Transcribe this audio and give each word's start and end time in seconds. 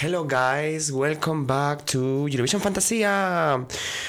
Hello, 0.00 0.24
guys. 0.24 0.90
Welcome 0.90 1.44
back 1.44 1.84
to 1.92 2.24
Eurovision 2.24 2.58
Fantasia. 2.62 3.66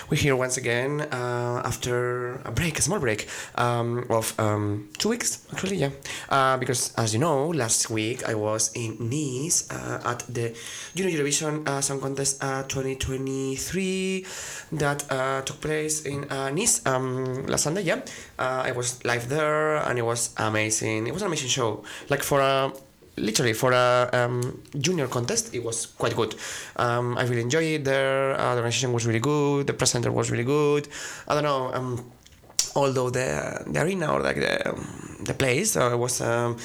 We're 0.10 0.16
here 0.16 0.38
once 0.38 0.56
again 0.56 1.02
uh, 1.02 1.62
after 1.66 2.36
a 2.46 2.52
break, 2.54 2.80
a 2.80 2.82
small 2.82 3.00
break 3.00 3.28
um, 3.56 4.06
of 4.10 4.34
um, 4.40 4.88
two 4.98 5.10
weeks, 5.10 5.46
actually, 5.52 5.76
yeah. 5.76 5.90
Uh, 6.30 6.56
because, 6.56 6.96
as 6.96 7.14
you 7.14 7.20
know, 7.20 7.50
last 7.50 7.90
week 7.90 8.24
I 8.26 8.36
was 8.36 8.72
in 8.74 8.96
Nice 9.02 9.70
uh, 9.70 10.00
at 10.06 10.20
the 10.34 10.56
Junior 10.96 11.20
Eurovision 11.20 11.68
uh, 11.68 11.82
Song 11.82 12.00
Contest 12.00 12.42
uh, 12.42 12.64
2023 12.64 14.26
that 14.72 15.12
uh, 15.12 15.42
took 15.42 15.60
place 15.60 16.06
in 16.06 16.22
Nice 16.56 16.86
um, 16.86 17.46
last 17.48 17.64
Sunday, 17.64 17.82
yeah. 17.82 18.00
I 18.40 18.72
was 18.72 19.04
live 19.04 19.28
there 19.28 19.76
and 19.76 20.00
it 20.00 20.04
was 20.04 20.34
amazing. 20.38 21.08
It 21.08 21.14
was 21.14 21.22
an 21.22 21.28
amazing 21.28 21.50
show. 21.50 21.84
Like, 22.08 22.24
for 22.24 22.40
a 22.40 22.72
literally 23.22 23.54
for 23.54 23.72
a 23.72 24.10
um, 24.14 24.62
junior 24.80 25.08
contest 25.08 25.54
it 25.54 25.64
was 25.64 25.86
quite 25.86 26.16
good. 26.16 26.36
Um, 26.76 27.18
i 27.18 27.24
really 27.24 27.42
enjoyed 27.42 27.64
it 27.64 27.84
there. 27.86 28.34
Uh, 28.34 28.56
the 28.56 28.62
organization 28.62 28.94
was 28.94 29.06
really 29.06 29.20
good. 29.20 29.68
The 29.68 29.74
presenter 29.74 30.12
was 30.12 30.32
really 30.32 30.44
good. 30.44 30.88
I 31.28 31.34
don't 31.36 31.44
know 31.44 31.74
um, 31.74 32.12
although 32.76 33.10
the 33.10 33.64
the 33.68 33.82
arena 33.82 34.14
or 34.14 34.22
like 34.22 34.38
the 34.38 34.70
um, 34.70 34.88
the 35.24 35.34
place 35.34 35.76
uh, 35.76 35.96
was 35.98 36.22
um, 36.22 36.58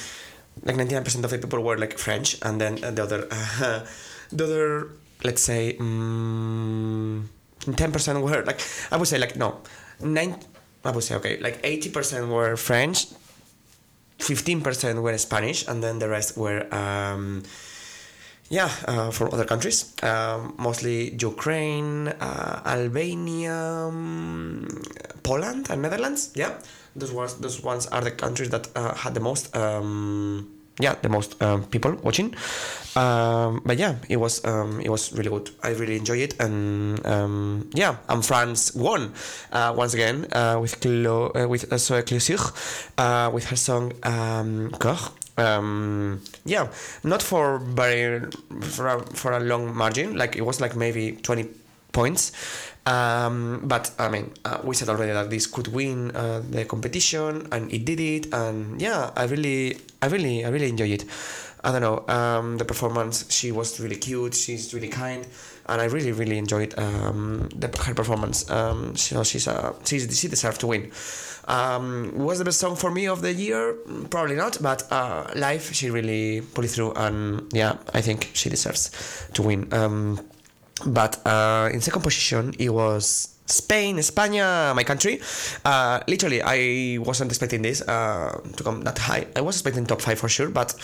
like 0.63 0.75
99% 0.75 1.23
of 1.23 1.29
the 1.29 1.37
people 1.37 1.61
were 1.61 1.77
like 1.77 1.97
french 1.97 2.37
and 2.41 2.59
then 2.59 2.83
uh, 2.83 2.91
the 2.91 3.03
other 3.03 3.27
uh, 3.31 3.85
the 4.31 4.43
other 4.43 4.89
let's 5.23 5.41
say 5.41 5.77
um, 5.79 7.29
10% 7.61 8.21
were 8.21 8.43
like 8.45 8.61
i 8.91 8.97
would 8.97 9.07
say 9.07 9.17
like 9.17 9.35
no 9.35 9.61
9 9.99 10.35
i 10.85 10.91
would 10.91 11.03
say 11.03 11.15
okay 11.15 11.37
like 11.39 11.61
80% 11.63 12.29
were 12.29 12.55
french 12.55 13.07
15% 14.19 15.01
were 15.01 15.17
Spanish, 15.17 15.67
and 15.67 15.83
then 15.83 15.99
the 15.99 16.09
rest 16.09 16.37
were, 16.37 16.73
um, 16.73 17.43
yeah, 18.49 18.69
uh, 18.87 19.11
from 19.11 19.33
other 19.33 19.45
countries, 19.45 19.93
um, 20.03 20.55
mostly 20.57 21.13
Ukraine, 21.15 22.07
uh, 22.07 22.61
Albania, 22.65 23.53
um, 23.53 24.67
Poland, 25.23 25.67
and 25.69 25.81
Netherlands. 25.81 26.31
Yeah, 26.35 26.53
those 26.95 27.11
ones, 27.11 27.35
those 27.35 27.61
ones 27.61 27.85
are 27.87 28.01
the 28.01 28.11
countries 28.11 28.49
that 28.49 28.69
uh, 28.75 28.95
had 28.95 29.13
the 29.13 29.19
most. 29.19 29.55
Um, 29.55 30.56
yeah, 30.79 30.95
the 31.01 31.09
most 31.09 31.41
um, 31.41 31.63
people 31.65 31.95
watching, 32.03 32.35
um, 32.95 33.61
but 33.65 33.77
yeah, 33.77 33.95
it 34.09 34.17
was 34.17 34.43
um, 34.45 34.81
it 34.81 34.89
was 34.89 35.13
really 35.13 35.29
good. 35.29 35.51
I 35.63 35.69
really 35.69 35.97
enjoyed 35.97 36.19
it, 36.19 36.39
and 36.39 37.05
um, 37.05 37.69
yeah, 37.73 37.97
and 38.09 38.25
France 38.25 38.73
won 38.75 39.13
uh, 39.51 39.73
once 39.75 39.93
again 39.93 40.27
uh, 40.33 40.57
with 40.59 40.79
Clo- 40.81 41.31
uh, 41.35 41.47
with 41.47 41.71
uh, 41.71 41.77
Zoe 41.77 42.03
uh, 42.97 43.29
with 43.33 43.45
her 43.45 43.55
song 43.55 43.93
um, 44.03 44.71
Cœur. 44.79 45.11
Um, 45.37 46.21
yeah, 46.45 46.67
not 47.03 47.21
for 47.21 47.59
very 47.59 48.21
for 48.61 48.87
a, 48.87 48.99
for 49.13 49.31
a 49.33 49.39
long 49.39 49.75
margin. 49.75 50.15
Like 50.15 50.35
it 50.35 50.41
was 50.41 50.59
like 50.59 50.75
maybe 50.75 51.17
twenty 51.21 51.47
points. 51.97 52.31
Um, 52.85 53.63
but 53.65 53.91
I 53.99 54.07
mean, 54.07 54.31
uh, 54.45 54.59
we 54.63 54.73
said 54.75 54.87
already 54.89 55.11
that 55.11 55.29
this 55.29 55.45
could 55.47 55.67
win 55.67 56.15
uh, 56.15 56.41
the 56.55 56.63
competition, 56.65 57.47
and 57.51 57.73
it 57.73 57.83
did 57.83 57.99
it. 57.99 58.33
And 58.33 58.79
yeah, 58.79 59.11
I 59.15 59.25
really, 59.25 59.77
I 60.01 60.07
really, 60.07 60.45
I 60.45 60.49
really 60.49 60.69
enjoy 60.69 60.89
it. 60.97 61.03
I 61.63 61.71
don't 61.71 61.81
know 61.81 62.05
um, 62.07 62.57
the 62.57 62.65
performance. 62.65 63.25
She 63.29 63.51
was 63.51 63.79
really 63.79 63.97
cute. 63.97 64.35
She's 64.35 64.73
really 64.73 64.87
kind, 65.03 65.27
and 65.65 65.81
I 65.81 65.85
really, 65.85 66.13
really 66.13 66.37
enjoyed 66.37 66.71
um, 66.77 67.49
the, 67.61 67.67
her 67.85 67.93
performance. 67.93 68.49
Um, 68.49 68.95
so 68.95 69.23
she's 69.23 69.49
she's, 69.83 70.19
she 70.19 70.27
deserved 70.29 70.59
to 70.61 70.67
win. 70.67 70.91
Um, 71.47 72.11
was 72.27 72.39
the 72.39 72.45
best 72.45 72.59
song 72.59 72.75
for 72.75 72.91
me 72.91 73.07
of 73.07 73.21
the 73.21 73.33
year? 73.33 73.75
Probably 74.09 74.35
not, 74.35 74.57
but 74.61 74.79
uh, 74.91 75.57
she 75.59 75.89
really 75.89 76.41
pulled 76.41 76.65
it 76.65 76.71
through, 76.75 76.93
and 76.93 77.51
yeah, 77.53 77.73
I 77.93 78.01
think 78.01 78.29
she 78.33 78.49
deserves 78.49 78.91
to 79.33 79.41
win. 79.41 79.67
But 80.85 81.25
uh, 81.25 81.69
in 81.73 81.81
second 81.81 82.03
position 82.03 82.53
it 82.59 82.69
was 82.69 83.37
Spain, 83.47 83.97
España, 83.97 84.75
my 84.75 84.83
country. 84.83 85.21
Uh, 85.65 86.01
literally, 86.07 86.41
I 86.43 86.99
wasn't 86.99 87.31
expecting 87.31 87.61
this 87.61 87.81
uh, 87.81 88.39
to 88.55 88.63
come 88.63 88.81
that 88.83 88.97
high. 88.97 89.27
I 89.35 89.41
was 89.41 89.55
expecting 89.55 89.85
top 89.85 90.01
five 90.01 90.19
for 90.19 90.29
sure, 90.29 90.49
but 90.49 90.75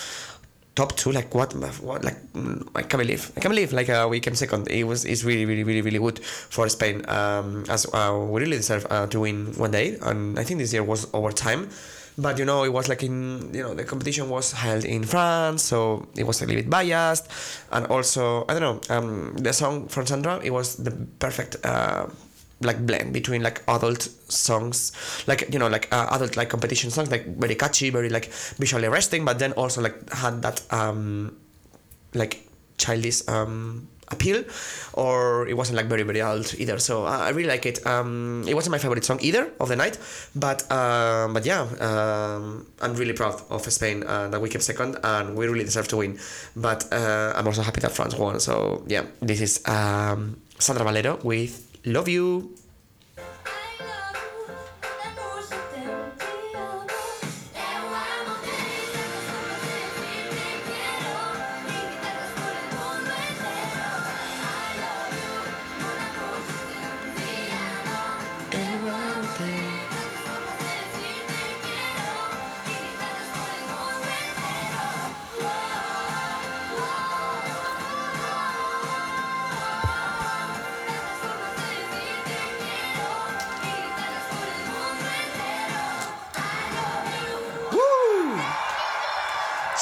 top 0.76 0.96
two, 0.96 1.12
like 1.12 1.36
what? 1.36 1.54
What? 1.54 2.04
Like 2.04 2.18
mm, 2.34 2.68
I 2.74 2.82
can't 2.84 3.02
believe. 3.02 3.32
I 3.36 3.42
can't 3.42 3.54
believe. 3.54 3.74
Like 3.74 3.90
uh, 3.90 4.08
we 4.10 4.20
came 4.20 4.36
second. 4.36 4.70
It 4.70 4.86
was. 4.86 5.06
It's 5.06 5.24
really, 5.24 5.46
really, 5.46 5.64
really, 5.64 5.82
really 5.82 6.00
good 6.00 6.20
for 6.24 6.68
Spain. 6.70 7.04
Um, 7.10 7.66
as 7.70 7.86
uh, 7.94 8.18
we 8.18 8.42
really 8.42 8.58
deserve 8.58 8.88
uh, 8.90 9.08
to 9.08 9.20
win 9.20 9.54
one 9.58 9.72
day, 9.72 9.98
and 10.02 10.40
I 10.40 10.44
think 10.44 10.60
this 10.60 10.74
year 10.74 10.84
was 10.84 11.08
over 11.14 11.32
time 11.32 11.70
but 12.18 12.38
you 12.38 12.46
know 12.46 12.64
it 12.64 12.72
was 12.72 12.88
like 12.90 13.04
in 13.04 13.50
you 13.54 13.64
know 13.64 13.74
the 13.74 13.84
competition 13.84 14.30
was 14.30 14.52
held 14.52 14.86
in 14.86 15.04
france 15.04 15.64
so 15.64 16.08
it 16.16 16.24
was 16.26 16.42
a 16.42 16.46
little 16.46 16.62
bit 16.62 16.70
biased. 16.70 17.28
And 17.72 17.88
also 17.88 18.46
i 18.48 18.58
don't 18.58 18.62
know 18.62 18.96
um, 18.96 19.36
the 19.38 19.54
song 19.54 19.88
from 19.88 20.06
sandra 20.06 20.40
it 20.44 20.52
was 20.52 20.76
the 20.76 20.92
perfect 21.20 21.58
uh, 21.66 22.08
like 22.62 22.86
blend 22.86 23.14
between 23.14 23.44
like 23.44 23.62
adult 23.68 24.08
songs 24.30 24.94
like 25.28 25.50
you 25.52 25.60
know 25.60 25.68
like 25.68 25.88
uh, 25.92 26.08
adult 26.12 26.38
like 26.38 26.50
competition 26.50 26.90
songs 26.90 27.12
like 27.12 27.26
very 27.38 27.56
catchy 27.56 27.90
very 27.90 28.10
like 28.10 28.32
visually 28.58 28.88
arresting 28.88 29.26
but 29.26 29.40
then 29.40 29.52
also 29.54 29.82
like 29.82 30.10
had 30.14 30.42
that 30.42 30.62
um 30.72 31.36
like 32.14 32.48
childish 32.78 33.28
um 33.28 33.88
appeal 34.14 34.44
or 34.94 35.48
it 35.48 35.56
wasn't 35.58 35.76
like 35.76 35.88
very 35.88 36.04
very 36.04 36.22
old 36.22 36.54
either. 36.58 36.80
So 36.80 37.06
uh, 37.06 37.28
i 37.28 37.30
really 37.30 37.50
like 37.50 37.66
it. 37.66 37.86
Um 37.86 38.44
it 38.48 38.54
wasn't 38.54 38.72
my 38.72 38.78
favorite 38.78 39.06
song 39.06 39.20
either 39.22 39.52
of 39.60 39.68
the 39.70 39.76
night 39.76 39.98
but 40.36 40.60
um 40.72 41.34
but 41.34 41.46
yeah 41.46 41.62
um 41.88 42.66
i'm 42.82 42.94
really 42.96 43.14
proud 43.14 43.42
of 43.50 43.62
spain 43.72 44.04
uh, 44.04 44.28
that 44.30 44.40
we 44.42 44.50
came 44.50 44.62
second 44.62 44.98
and 45.04 45.36
we 45.36 45.48
really 45.48 45.66
deserve 45.66 45.88
to 45.90 45.98
win. 45.98 46.18
But 46.56 46.92
uh, 46.92 47.34
i'm 47.36 47.48
also 47.48 47.62
happy 47.62 47.82
that 47.82 47.92
france 47.92 48.16
won. 48.18 48.40
So 48.40 48.84
yeah 48.88 49.04
this 49.22 49.42
is 49.42 49.62
um 49.68 50.38
sandra 50.60 50.84
valero 50.86 51.20
with 51.24 51.54
Loviu 51.86 52.48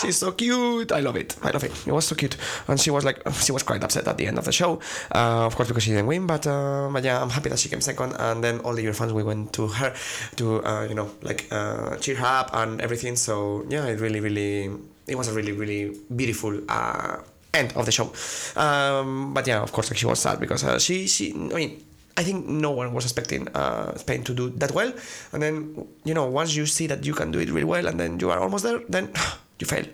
She's 0.01 0.17
so 0.17 0.31
cute. 0.31 0.91
I 0.91 0.99
love 0.99 1.15
it. 1.15 1.37
I 1.43 1.51
love 1.51 1.63
it. 1.63 1.71
It 1.85 1.91
was 1.91 2.05
so 2.05 2.15
cute, 2.15 2.35
and 2.67 2.79
she 2.79 2.89
was 2.89 3.05
like, 3.05 3.21
she 3.33 3.51
was 3.51 3.63
quite 3.63 3.83
upset 3.83 4.07
at 4.07 4.17
the 4.17 4.25
end 4.25 4.37
of 4.37 4.45
the 4.45 4.51
show, 4.51 4.79
uh, 5.13 5.45
of 5.45 5.55
course 5.55 5.67
because 5.67 5.83
she 5.83 5.91
didn't 5.91 6.07
win. 6.07 6.25
But 6.25 6.47
uh, 6.47 6.89
but 6.91 7.03
yeah, 7.03 7.21
I'm 7.21 7.29
happy 7.29 7.49
that 7.49 7.59
she 7.59 7.69
came 7.69 7.81
second. 7.81 8.15
And 8.17 8.43
then 8.43 8.59
all 8.59 8.73
the 8.73 8.81
Euro 8.81 8.95
fans 8.95 9.13
we 9.13 9.23
went 9.23 9.53
to 9.53 9.67
her 9.67 9.93
to 10.37 10.65
uh, 10.65 10.87
you 10.89 10.95
know 10.95 11.11
like 11.21 11.47
uh, 11.51 11.97
cheer 11.97 12.15
her 12.15 12.25
up 12.25 12.49
and 12.53 12.81
everything. 12.81 13.15
So 13.15 13.65
yeah, 13.69 13.85
it 13.85 13.99
really 13.99 14.19
really 14.19 14.71
it 15.07 15.15
was 15.15 15.27
a 15.27 15.33
really 15.33 15.51
really 15.51 15.95
beautiful. 16.15 16.59
Uh, 16.67 17.17
end 17.53 17.73
of 17.75 17.85
the 17.85 17.91
show 17.91 18.09
um, 18.55 19.33
but 19.33 19.45
yeah 19.45 19.59
of 19.59 19.73
course 19.73 19.91
like 19.91 19.97
she 19.97 20.05
was 20.05 20.21
sad 20.21 20.39
because 20.39 20.63
uh, 20.63 20.79
she 20.79 21.05
she 21.05 21.33
I 21.33 21.55
mean 21.55 21.83
I 22.17 22.23
think 22.23 22.47
no 22.47 22.71
one 22.71 22.93
was 22.93 23.05
expecting 23.05 23.47
uh, 23.55 23.95
Spain 23.97 24.23
to 24.23 24.33
do 24.33 24.49
that 24.61 24.71
well. 24.71 24.91
And 25.31 25.41
then, 25.41 25.87
you 26.03 26.13
know, 26.13 26.25
once 26.25 26.55
you 26.55 26.65
see 26.65 26.87
that 26.87 27.05
you 27.05 27.13
can 27.13 27.31
do 27.31 27.39
it 27.39 27.49
really 27.49 27.65
well 27.65 27.87
and 27.87 27.99
then 27.99 28.19
you 28.19 28.29
are 28.31 28.39
almost 28.39 28.63
there, 28.63 28.79
then 28.89 29.11
you 29.61 29.67
fail. 29.67 29.85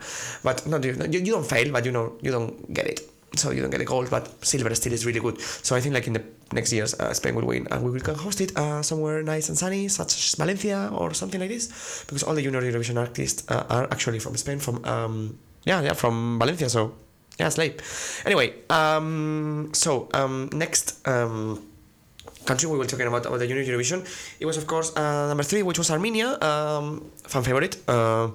But 0.43 0.65
not 0.67 0.83
you, 0.83 0.93
you, 1.11 1.31
don't 1.31 1.45
fail, 1.45 1.71
but 1.71 1.85
you 1.85 1.91
know, 1.91 2.17
you 2.21 2.31
don't 2.31 2.73
get 2.73 2.87
it. 2.87 3.01
So 3.35 3.51
you 3.51 3.61
don't 3.61 3.69
get 3.69 3.79
the 3.79 3.85
gold, 3.85 4.09
but 4.09 4.43
silver 4.43 4.73
still 4.73 4.93
is 4.93 5.05
really 5.05 5.19
good. 5.19 5.39
So 5.41 5.75
I 5.75 5.81
think 5.81 5.93
like 5.93 6.07
in 6.07 6.13
the 6.13 6.23
next 6.53 6.71
years, 6.73 6.93
uh, 6.95 7.13
Spain 7.13 7.35
will 7.35 7.45
win 7.45 7.67
and 7.69 7.83
we 7.83 7.91
will 7.91 8.15
host 8.15 8.41
it 8.41 8.57
uh, 8.57 8.81
somewhere 8.81 9.21
nice 9.21 9.49
and 9.49 9.57
sunny, 9.57 9.87
such 9.89 10.15
as 10.15 10.35
Valencia 10.35 10.89
or 10.93 11.13
something 11.13 11.39
like 11.39 11.49
this. 11.49 12.03
Because 12.07 12.23
all 12.23 12.33
the 12.33 12.41
junior 12.41 12.61
Eurovision 12.61 12.97
artists 12.97 13.43
uh, 13.51 13.65
are 13.69 13.83
actually 13.91 14.19
from 14.19 14.35
Spain, 14.37 14.59
from, 14.59 14.83
um, 14.85 15.37
yeah, 15.65 15.81
yeah, 15.81 15.93
from 15.93 16.39
Valencia. 16.39 16.69
So 16.69 16.95
yeah, 17.37 17.47
it's 17.47 17.57
late. 17.57 17.81
Anyway, 18.25 18.53
um, 18.69 19.69
so 19.73 20.09
um, 20.13 20.49
next. 20.53 21.07
Um, 21.07 21.66
country 22.47 22.67
we 22.69 22.77
were 22.77 22.85
talking 22.85 23.07
about 23.07 23.25
about 23.25 23.39
the 23.39 23.47
Junior 23.47 23.65
Eurovision. 23.67 23.99
It 24.39 24.45
was 24.45 24.57
of 24.57 24.65
course 24.65 24.95
uh, 24.95 25.27
number 25.27 25.43
three, 25.43 25.61
which 25.61 25.77
was 25.77 25.91
Armenia, 25.91 26.39
um, 26.41 27.11
fan 27.27 27.43
favorite. 27.43 27.77
Uh, 27.87 28.27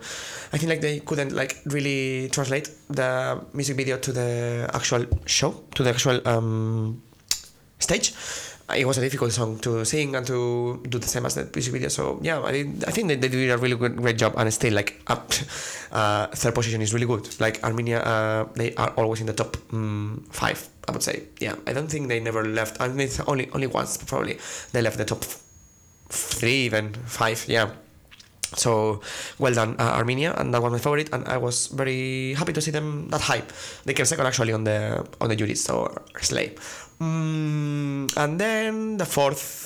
I 0.52 0.58
think 0.58 0.68
like 0.68 0.82
they 0.82 1.00
couldn't 1.00 1.32
like 1.32 1.56
really 1.66 2.28
translate 2.28 2.70
the 2.88 3.40
music 3.52 3.76
video 3.76 3.96
to 3.98 4.12
the 4.12 4.70
actual 4.72 5.06
show, 5.26 5.50
to 5.74 5.82
the 5.82 5.90
actual 5.90 6.20
um, 6.28 7.02
stage. 7.78 8.12
it 8.74 8.86
was 8.86 8.96
a 8.98 9.00
difficult 9.00 9.32
song 9.32 9.58
to 9.58 9.84
sing 9.84 10.14
and 10.14 10.26
to 10.26 10.80
do 10.88 10.98
the 10.98 11.08
same 11.08 11.26
as 11.26 11.34
the 11.34 11.48
music 11.54 11.72
video. 11.72 11.88
So 11.88 12.18
yeah, 12.22 12.40
I, 12.40 12.64
I 12.86 12.90
think 12.90 13.08
they, 13.08 13.16
they 13.16 13.28
did 13.28 13.50
a 13.50 13.58
really 13.58 13.76
good, 13.76 13.96
great 13.96 14.16
job, 14.16 14.34
and 14.36 14.52
still 14.52 14.74
like 14.74 15.02
up, 15.06 15.32
uh, 15.92 16.26
third 16.28 16.54
position 16.54 16.80
is 16.82 16.92
really 16.94 17.06
good. 17.06 17.28
Like 17.40 17.62
Armenia, 17.64 18.00
uh, 18.00 18.48
they 18.54 18.74
are 18.74 18.90
always 18.90 19.20
in 19.20 19.26
the 19.26 19.32
top 19.32 19.56
um, 19.72 20.24
five. 20.30 20.68
I 20.88 20.92
would 20.92 21.02
say, 21.02 21.24
yeah. 21.40 21.54
I 21.66 21.72
don't 21.72 21.88
think 21.88 22.08
they 22.08 22.20
never 22.20 22.44
left. 22.44 22.80
I 22.80 22.88
mean, 22.88 23.08
only 23.26 23.48
only 23.50 23.66
once 23.66 23.96
probably 23.98 24.38
they 24.72 24.82
left 24.82 24.98
the 24.98 25.04
top 25.04 25.24
three, 26.08 26.66
even 26.66 26.94
five. 27.06 27.44
Yeah. 27.48 27.70
So 28.54 29.00
well 29.38 29.54
done, 29.54 29.76
uh, 29.78 29.96
Armenia, 29.96 30.34
and 30.36 30.52
that 30.52 30.60
was 30.60 30.72
my 30.72 30.78
favorite, 30.78 31.08
and 31.12 31.26
I 31.26 31.38
was 31.38 31.68
very 31.68 32.34
happy 32.34 32.52
to 32.52 32.60
see 32.60 32.70
them 32.70 33.08
that 33.08 33.22
high. 33.22 33.42
They 33.86 33.94
came 33.94 34.04
second 34.04 34.26
actually 34.26 34.52
on 34.52 34.64
the 34.64 35.06
on 35.20 35.28
the 35.30 35.36
jury, 35.36 35.54
so 35.54 35.88
slay. 36.20 36.54
Mm, 37.00 38.12
and 38.16 38.38
then 38.38 38.98
the 38.98 39.06
fourth 39.06 39.61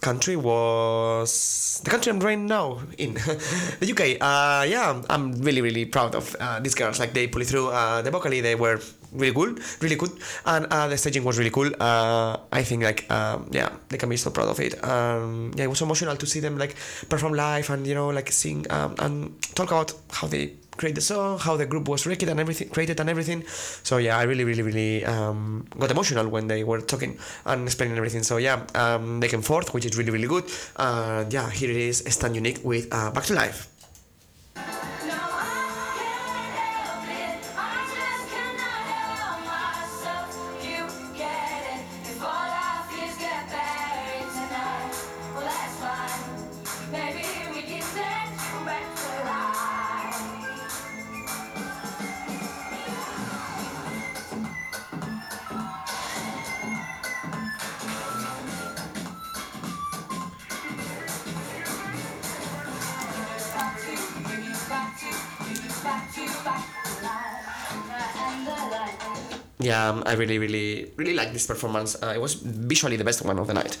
country 0.00 0.36
was 0.36 1.80
the 1.84 1.90
country 1.90 2.10
I'm 2.10 2.20
right 2.20 2.38
now 2.38 2.80
in, 2.98 3.14
the 3.80 3.88
UK. 3.90 4.20
Uh, 4.20 4.64
yeah, 4.68 5.02
I'm 5.10 5.32
really 5.42 5.60
really 5.60 5.84
proud 5.84 6.14
of 6.14 6.34
uh, 6.40 6.60
these 6.60 6.74
girls. 6.74 6.98
Like 6.98 7.12
they 7.12 7.26
pulled 7.26 7.42
it 7.42 7.46
through. 7.46 7.68
Uh, 7.68 8.02
the 8.02 8.10
vocally 8.10 8.40
they 8.40 8.54
were 8.54 8.80
really 9.12 9.32
good, 9.32 9.60
really 9.80 9.96
good, 9.96 10.12
and 10.46 10.66
uh, 10.66 10.88
the 10.88 10.96
staging 10.96 11.24
was 11.24 11.38
really 11.38 11.50
cool. 11.50 11.70
Uh, 11.80 12.36
I 12.52 12.62
think 12.62 12.82
like 12.82 13.10
um, 13.10 13.48
yeah, 13.50 13.70
they 13.88 13.98
can 13.98 14.08
be 14.08 14.16
so 14.16 14.30
proud 14.30 14.48
of 14.48 14.60
it. 14.60 14.82
Um, 14.84 15.52
yeah, 15.56 15.64
it 15.64 15.70
was 15.70 15.80
emotional 15.82 16.16
to 16.16 16.26
see 16.26 16.40
them 16.40 16.58
like 16.58 16.76
perform 17.08 17.34
live 17.34 17.70
and 17.70 17.86
you 17.86 17.94
know 17.94 18.08
like 18.08 18.30
sing 18.32 18.66
um, 18.70 18.94
and 18.98 19.42
talk 19.54 19.70
about 19.70 19.92
how 20.12 20.26
they 20.26 20.52
create 20.78 20.94
the 20.94 21.00
song, 21.00 21.38
how 21.38 21.56
the 21.56 21.66
group 21.66 21.88
was 21.88 22.02
created 22.02 22.28
and 22.28 22.40
everything, 22.40 22.68
created 22.70 22.98
and 23.00 23.10
everything. 23.10 23.44
So 23.82 23.98
yeah, 23.98 24.16
I 24.16 24.22
really, 24.22 24.44
really, 24.44 24.62
really 24.62 25.04
um, 25.04 25.66
got 25.78 25.90
emotional 25.90 26.28
when 26.28 26.46
they 26.46 26.64
were 26.64 26.80
talking 26.80 27.18
and 27.44 27.66
explaining 27.66 27.96
everything. 27.96 28.22
So 28.22 28.38
yeah, 28.38 28.64
um, 28.74 29.20
they 29.20 29.28
came 29.28 29.42
fourth, 29.42 29.74
which 29.74 29.84
is 29.84 29.96
really, 29.98 30.10
really 30.10 30.28
good. 30.28 30.44
Uh, 30.76 31.24
yeah, 31.28 31.50
here 31.50 31.70
it 31.70 31.76
is, 31.76 32.04
Stand 32.08 32.34
Unique 32.34 32.60
with 32.64 32.88
uh, 32.92 33.10
Back 33.10 33.24
to 33.24 33.34
Life. 33.34 33.77
Yeah, 69.60 69.88
um, 69.88 70.02
I 70.06 70.12
really, 70.14 70.38
really, 70.38 70.92
really 70.96 71.14
like 71.14 71.32
this 71.32 71.46
performance. 71.46 72.00
Uh, 72.00 72.12
it 72.14 72.20
was 72.20 72.34
visually 72.34 72.96
the 72.96 73.04
best 73.04 73.24
one 73.24 73.38
of 73.38 73.46
the 73.46 73.54
night. 73.54 73.76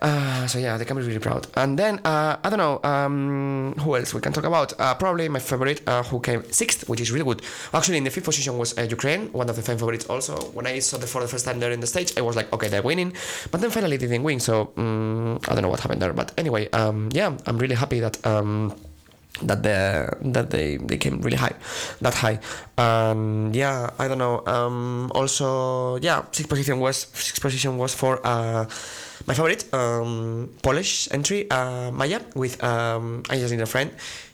Uh, 0.00 0.46
so 0.48 0.58
yeah, 0.58 0.76
they 0.76 0.84
can 0.84 0.96
be 0.96 1.02
really 1.02 1.20
proud. 1.20 1.46
And 1.54 1.78
then 1.78 2.00
uh, 2.04 2.36
I 2.42 2.50
don't 2.50 2.58
know 2.58 2.80
um, 2.82 3.74
who 3.78 3.94
else 3.94 4.12
we 4.12 4.20
can 4.20 4.32
talk 4.32 4.44
about. 4.44 4.72
Uh, 4.80 4.94
probably 4.94 5.28
my 5.28 5.38
favorite, 5.38 5.86
uh, 5.86 6.02
who 6.02 6.18
came 6.18 6.42
sixth, 6.50 6.88
which 6.88 7.00
is 7.00 7.12
really 7.12 7.24
good. 7.24 7.42
Actually, 7.72 7.98
in 7.98 8.04
the 8.04 8.10
fifth 8.10 8.24
position 8.24 8.58
was 8.58 8.76
uh, 8.76 8.82
Ukraine, 8.82 9.30
one 9.32 9.48
of 9.48 9.54
the 9.54 9.62
fan 9.62 9.78
favorites. 9.78 10.06
Also, 10.06 10.34
when 10.52 10.66
I 10.66 10.80
saw 10.80 10.96
them 10.96 11.08
for 11.08 11.22
the 11.22 11.28
first 11.28 11.44
time 11.44 11.60
there 11.60 11.70
in 11.70 11.80
the 11.80 11.86
stage, 11.86 12.12
I 12.16 12.22
was 12.22 12.34
like, 12.34 12.52
okay, 12.52 12.68
they're 12.68 12.82
winning. 12.82 13.12
But 13.50 13.60
then 13.60 13.70
finally 13.70 13.96
they 13.96 14.08
didn't 14.08 14.24
win. 14.24 14.40
So 14.40 14.72
um, 14.76 15.38
I 15.46 15.54
don't 15.54 15.62
know 15.62 15.68
what 15.68 15.80
happened 15.80 16.02
there. 16.02 16.12
But 16.12 16.32
anyway, 16.36 16.68
um, 16.70 17.10
yeah, 17.12 17.36
I'm 17.46 17.58
really 17.58 17.76
happy 17.76 18.00
that. 18.00 18.18
Um, 19.40 19.46
that 19.46 19.62
the 19.62 20.08
that 20.32 20.50
they 20.50 20.76
they 20.76 20.98
came 20.98 21.20
really 21.22 21.36
high 21.36 21.54
that 22.00 22.14
high. 22.14 22.38
And 22.76 23.54
yeah 23.56 23.90
i 23.98 24.08
don't 24.08 24.18
know. 24.18 24.44
Um 24.46 25.10
also 25.14 25.96
yeah 25.98 26.22
sixth 26.32 26.48
position 26.48 26.80
was 26.80 27.06
sixth 27.14 27.40
position 27.40 27.78
was 27.78 27.94
for 27.94 28.20
uh 28.26 28.66
my 29.26 29.34
favorite 29.34 29.64
um 29.72 30.50
polish 30.62 31.08
entry 31.12 31.48
uh 31.50 31.90
maya 31.92 32.20
with 32.34 32.62
um 32.62 33.22
i 33.30 33.38
just 33.38 33.52
need 33.52 33.60
a 33.60 33.66
friend 33.66 33.90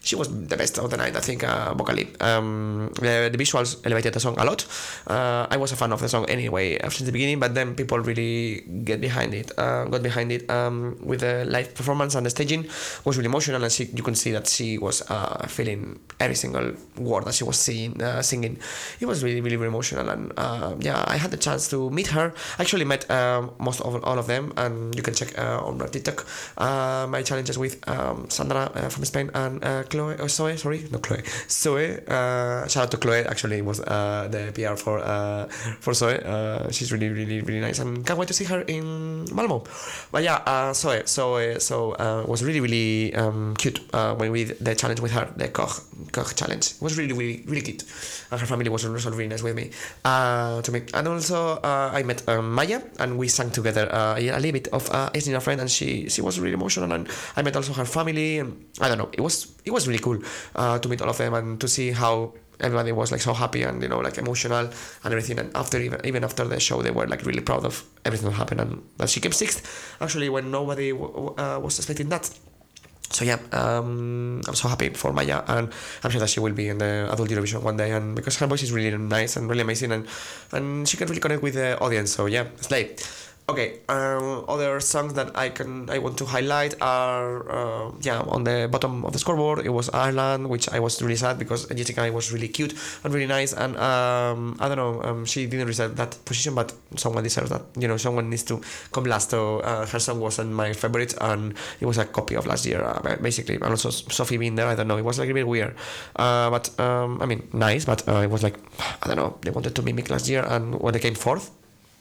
she 0.08 0.16
was 0.16 0.28
the 0.48 0.56
best 0.56 0.78
of 0.78 0.88
the 0.88 0.96
night, 0.96 1.14
I 1.14 1.20
think, 1.20 1.44
uh, 1.44 1.74
vocally. 1.74 2.08
Um, 2.20 2.90
the, 2.94 3.28
the, 3.30 3.36
visuals 3.36 3.84
elevated 3.84 4.14
the 4.14 4.20
song 4.20 4.36
a 4.38 4.44
lot. 4.44 4.64
Uh, 5.06 5.46
I 5.50 5.58
was 5.58 5.70
a 5.72 5.76
fan 5.76 5.92
of 5.92 6.00
the 6.00 6.08
song 6.08 6.24
anyway 6.30 6.78
since 6.80 7.04
the 7.04 7.12
beginning, 7.12 7.38
but 7.38 7.54
then 7.54 7.74
people 7.74 7.98
really 8.00 8.62
get 8.84 9.02
behind 9.02 9.34
it, 9.34 9.52
uh, 9.58 9.84
got 9.84 10.02
behind 10.02 10.32
it 10.32 10.50
um, 10.50 10.96
with 11.02 11.20
the 11.20 11.44
live 11.44 11.74
performance 11.74 12.14
and 12.14 12.24
the 12.24 12.30
staging 12.30 12.64
was 13.04 13.18
really 13.18 13.26
emotional, 13.26 13.62
and 13.62 13.70
she, 13.70 13.84
you 13.84 14.02
can 14.02 14.14
see 14.14 14.32
that 14.32 14.46
she 14.46 14.78
was 14.78 15.02
uh, 15.10 15.46
feeling 15.46 16.00
every 16.20 16.36
single 16.36 16.72
word 16.96 17.26
that 17.26 17.34
she 17.34 17.44
was 17.44 17.58
singing. 17.58 18.00
Uh, 18.00 18.22
singing. 18.22 18.58
It 19.00 19.06
was 19.06 19.22
really, 19.22 19.42
really, 19.42 19.56
really 19.56 19.68
emotional, 19.68 20.08
and 20.08 20.32
uh, 20.38 20.74
yeah, 20.80 21.04
I 21.06 21.18
had 21.18 21.32
the 21.32 21.36
chance 21.36 21.68
to 21.68 21.90
meet 21.90 22.06
her. 22.08 22.32
I 22.58 22.62
actually 22.62 22.86
met 22.86 23.06
most 23.60 23.82
of 23.82 24.02
all 24.04 24.18
of 24.18 24.26
them, 24.26 24.54
and 24.56 24.94
you 24.96 25.02
can 25.02 25.12
check 25.12 25.38
on 25.38 25.78
TikTok 25.78 26.24
my 26.56 27.22
challenges 27.22 27.58
with 27.58 27.86
um, 27.86 28.30
Sandra 28.30 28.70
from 28.88 29.04
Spain 29.04 29.30
and. 29.34 29.62
Chloe, 29.98 30.14
oh, 30.20 30.28
Zoe, 30.28 30.56
sorry, 30.56 30.84
not 30.92 31.02
Chloe, 31.02 31.22
Zoe. 31.48 31.98
Uh, 32.06 32.68
shout 32.68 32.84
out 32.84 32.90
to 32.92 32.96
Chloe. 32.98 33.26
Actually, 33.26 33.62
was 33.62 33.80
uh, 33.80 34.28
the 34.30 34.52
PR 34.54 34.76
for 34.76 35.00
uh, 35.00 35.46
for 35.80 35.92
Zoe. 35.92 36.20
Uh, 36.24 36.70
she's 36.70 36.92
really, 36.92 37.08
really, 37.08 37.40
really 37.40 37.60
nice, 37.60 37.80
and 37.80 38.06
can't 38.06 38.16
wait 38.16 38.28
to 38.28 38.34
see 38.34 38.44
her 38.44 38.60
in 38.60 39.26
Malmo. 39.34 39.64
But 40.12 40.22
yeah, 40.22 40.36
uh, 40.46 40.72
Zoe, 40.72 41.02
Zoe, 41.06 41.58
so 41.58 41.92
uh, 41.98 42.24
was 42.28 42.44
really, 42.44 42.60
really 42.60 43.12
um, 43.16 43.56
cute 43.58 43.80
uh, 43.92 44.14
when 44.14 44.30
we 44.30 44.44
the 44.44 44.76
challenge 44.76 45.00
with 45.00 45.10
her, 45.10 45.26
the 45.34 45.48
Koch 45.48 45.82
Koch 46.12 46.36
challenge. 46.36 46.78
It 46.78 46.82
was 46.82 46.96
really, 46.96 47.12
really, 47.12 47.42
really 47.48 47.62
cute, 47.62 47.82
and 48.30 48.40
her 48.40 48.46
family 48.46 48.70
was 48.70 48.86
also 48.86 49.10
really 49.10 49.26
nice 49.26 49.42
with 49.42 49.56
me. 49.56 49.72
Uh, 50.04 50.62
to 50.62 50.70
me, 50.70 50.82
and 50.94 51.08
also 51.08 51.58
uh, 51.58 51.90
I 51.92 52.04
met 52.04 52.22
um, 52.28 52.54
Maya, 52.54 52.82
and 53.00 53.18
we 53.18 53.26
sang 53.26 53.50
together 53.50 53.92
uh, 53.92 54.14
a 54.14 54.38
little 54.38 54.52
bit 54.52 54.68
of 54.68 54.88
uh, 54.90 55.10
a 55.12 55.40
friend, 55.40 55.60
and 55.60 55.68
she 55.68 56.08
she 56.08 56.22
was 56.22 56.38
really 56.38 56.54
emotional, 56.54 56.92
and 56.92 57.08
I 57.34 57.42
met 57.42 57.56
also 57.56 57.72
her 57.72 57.84
family, 57.84 58.38
and 58.38 58.64
I 58.80 58.86
don't 58.86 58.98
know, 58.98 59.10
it 59.12 59.20
was 59.20 59.58
it 59.64 59.72
was 59.72 59.87
really 59.88 59.98
cool 60.06 60.18
uh, 60.54 60.78
to 60.78 60.88
meet 60.88 61.00
all 61.02 61.10
of 61.10 61.18
them 61.18 61.34
and 61.34 61.60
to 61.60 61.68
see 61.68 61.90
how 61.90 62.32
everybody 62.60 62.92
was 62.92 63.12
like 63.12 63.20
so 63.20 63.32
happy 63.34 63.62
and 63.62 63.82
you 63.82 63.88
know 63.88 64.00
like 64.00 64.18
emotional 64.18 64.66
and 65.04 65.12
everything. 65.14 65.38
And 65.38 65.48
after 65.56 65.78
even 65.80 66.00
even 66.04 66.24
after 66.24 66.44
the 66.44 66.60
show 66.60 66.82
they 66.82 66.90
were 66.90 67.06
like 67.06 67.22
really 67.24 67.40
proud 67.40 67.64
of 67.64 67.84
everything 68.04 68.28
that 68.30 68.36
happened 68.36 68.60
and 68.60 68.82
that 68.98 69.08
she 69.08 69.20
came 69.20 69.32
sixth 69.32 69.96
actually 70.00 70.28
when 70.28 70.50
nobody 70.50 70.90
w- 70.92 71.34
uh, 71.38 71.58
was 71.62 71.78
expecting 71.78 72.08
that. 72.10 72.30
So 73.10 73.24
yeah 73.24 73.38
um, 73.52 74.42
i'm 74.46 74.54
so 74.54 74.68
happy 74.68 74.90
for 74.90 75.14
maya 75.14 75.42
and 75.48 75.72
i'm 76.04 76.10
sure 76.10 76.20
that 76.20 76.28
she 76.28 76.40
will 76.40 76.52
be 76.52 76.68
in 76.68 76.76
the 76.76 77.08
adult 77.10 77.30
eurovision 77.30 77.62
one 77.62 77.78
day 77.78 77.90
and 77.92 78.14
because 78.14 78.36
her 78.36 78.46
voice 78.46 78.62
is 78.62 78.70
really 78.70 78.94
nice 78.98 79.36
and 79.36 79.48
really 79.48 79.62
amazing 79.62 79.92
and 79.92 80.06
and 80.52 80.86
she 80.86 80.98
can 80.98 81.08
really 81.08 81.20
connect 81.20 81.42
with 81.42 81.54
the 81.54 81.78
audience. 81.80 82.12
So 82.12 82.26
yeah 82.26 82.44
slay 82.60 82.96
Okay, 83.50 83.80
um, 83.88 84.44
other 84.46 84.78
songs 84.78 85.14
that 85.14 85.32
I 85.34 85.48
can 85.48 85.88
I 85.88 85.96
want 85.96 86.18
to 86.18 86.26
highlight 86.26 86.74
are 86.82 87.48
uh, 87.48 87.92
yeah 88.02 88.20
on 88.20 88.44
the 88.44 88.68
bottom 88.70 89.06
of 89.06 89.14
the 89.14 89.18
scoreboard 89.18 89.64
it 89.64 89.70
was 89.70 89.88
Ireland 89.88 90.50
which 90.50 90.68
I 90.68 90.80
was 90.80 91.00
really 91.00 91.16
sad 91.16 91.38
because 91.38 91.64
Jessica 91.64 92.12
was 92.12 92.30
really 92.30 92.48
cute 92.48 92.74
and 93.04 93.14
really 93.14 93.26
nice 93.26 93.54
and 93.54 93.74
um, 93.78 94.58
I 94.60 94.68
don't 94.68 94.76
know 94.76 95.02
um, 95.02 95.24
she 95.24 95.46
didn't 95.46 95.66
deserve 95.66 95.96
that 95.96 96.22
position 96.26 96.54
but 96.54 96.74
someone 96.96 97.24
deserves 97.24 97.48
that. 97.48 97.62
You 97.78 97.88
know 97.88 97.96
someone 97.96 98.28
needs 98.28 98.42
to 98.44 98.60
come 98.92 99.04
last 99.04 99.30
so 99.30 99.60
uh, 99.60 99.86
her 99.86 99.98
song 99.98 100.20
wasn't 100.20 100.52
my 100.52 100.74
favorite 100.74 101.14
and 101.18 101.54
it 101.80 101.86
was 101.86 101.96
a 101.96 102.04
copy 102.04 102.34
of 102.34 102.44
last 102.44 102.66
year 102.66 102.84
uh, 102.84 103.16
basically. 103.22 103.54
And 103.54 103.64
also 103.64 103.88
Sophie 103.88 104.36
being 104.36 104.56
there 104.56 104.66
I 104.66 104.74
don't 104.74 104.88
know 104.88 104.98
it 104.98 105.06
was 105.06 105.18
like 105.18 105.30
a 105.30 105.32
bit 105.32 105.48
weird. 105.48 105.74
Uh, 106.16 106.50
but 106.50 106.78
um, 106.78 107.22
I 107.22 107.24
mean 107.24 107.48
nice 107.54 107.86
but 107.86 108.06
uh, 108.06 108.20
it 108.20 108.30
was 108.30 108.42
like 108.42 108.58
I 109.02 109.06
don't 109.06 109.16
know 109.16 109.38
they 109.40 109.50
wanted 109.50 109.74
to 109.74 109.80
mimic 109.80 110.10
last 110.10 110.28
year 110.28 110.44
and 110.46 110.78
when 110.78 110.92
they 110.92 111.00
came 111.00 111.14
fourth 111.14 111.50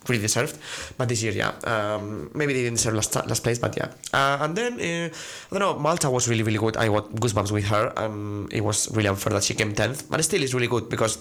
pretty 0.08 0.22
deserved. 0.22 0.58
But 0.98 1.10
this 1.10 1.22
year, 1.22 1.34
yeah, 1.34 1.52
um, 1.74 2.32
maybe 2.34 2.54
they 2.54 2.64
didn't 2.64 2.78
deserve 2.78 2.96
last, 2.96 3.16
last 3.16 3.44
place, 3.44 3.60
but 3.60 3.78
yeah. 3.78 3.90
Uh, 4.14 4.44
and 4.44 4.56
then 4.56 4.74
uh, 4.80 5.10
I 5.52 5.52
don't 5.52 5.60
know, 5.60 5.78
Malta 5.78 6.10
was 6.10 6.28
really 6.28 6.44
really 6.44 6.58
good. 6.58 6.78
I 6.78 6.88
got 6.88 7.12
goosebumps 7.12 7.52
with 7.52 7.66
her, 7.66 7.94
and 7.98 8.52
it 8.52 8.64
was 8.64 8.90
really 8.96 9.10
unfair 9.10 9.34
that 9.34 9.44
she 9.44 9.54
came 9.54 9.74
tenth. 9.74 10.10
But 10.10 10.24
still, 10.24 10.42
it's 10.42 10.54
really 10.54 10.68
good 10.68 10.90
because 10.90 11.20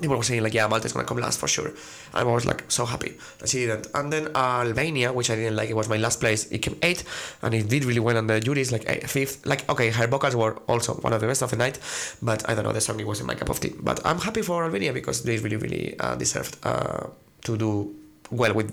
people 0.00 0.16
were 0.16 0.22
saying 0.22 0.42
like, 0.42 0.54
yeah, 0.54 0.66
Malta 0.66 0.86
is 0.86 0.92
gonna 0.92 1.06
come 1.06 1.18
last 1.18 1.38
for 1.38 1.48
sure. 1.48 1.70
I 2.14 2.24
was 2.24 2.44
like 2.46 2.64
so 2.68 2.84
happy 2.86 3.14
that 3.38 3.48
she 3.48 3.66
didn't. 3.66 3.88
And 3.94 4.12
then 4.12 4.28
Albania, 4.34 5.12
which 5.12 5.30
I 5.30 5.36
didn't 5.36 5.56
like, 5.56 5.70
it 5.70 5.76
was 5.76 5.88
my 5.88 5.96
last 5.96 6.20
place. 6.20 6.50
It 6.50 6.58
came 6.58 6.76
eighth, 6.82 7.04
and 7.42 7.54
it 7.54 7.68
did 7.68 7.84
really 7.84 8.00
well 8.00 8.16
on 8.16 8.26
the 8.26 8.40
juries, 8.40 8.72
like 8.72 8.84
fifth. 9.06 9.46
Like 9.46 9.68
okay, 9.68 9.90
her 9.90 10.06
vocals 10.06 10.36
were 10.36 10.54
also 10.68 10.94
one 10.94 11.12
of 11.12 11.20
the 11.20 11.26
best 11.26 11.42
of 11.42 11.50
the 11.50 11.56
night, 11.56 11.78
but 12.22 12.48
I 12.48 12.54
don't 12.54 12.64
know, 12.64 12.72
the 12.72 12.80
song 12.80 13.00
it 13.00 13.06
wasn't 13.06 13.28
my 13.28 13.34
cup 13.34 13.48
of 13.48 13.60
tea. 13.60 13.74
But 13.78 14.04
I'm 14.04 14.18
happy 14.18 14.42
for 14.42 14.64
Albania 14.64 14.92
because 14.92 15.22
they 15.22 15.38
really 15.38 15.56
really 15.56 15.98
uh, 15.98 16.16
deserved 16.16 16.56
uh, 16.64 17.06
to 17.44 17.56
do 17.56 17.94
well 18.32 18.54
with 18.54 18.70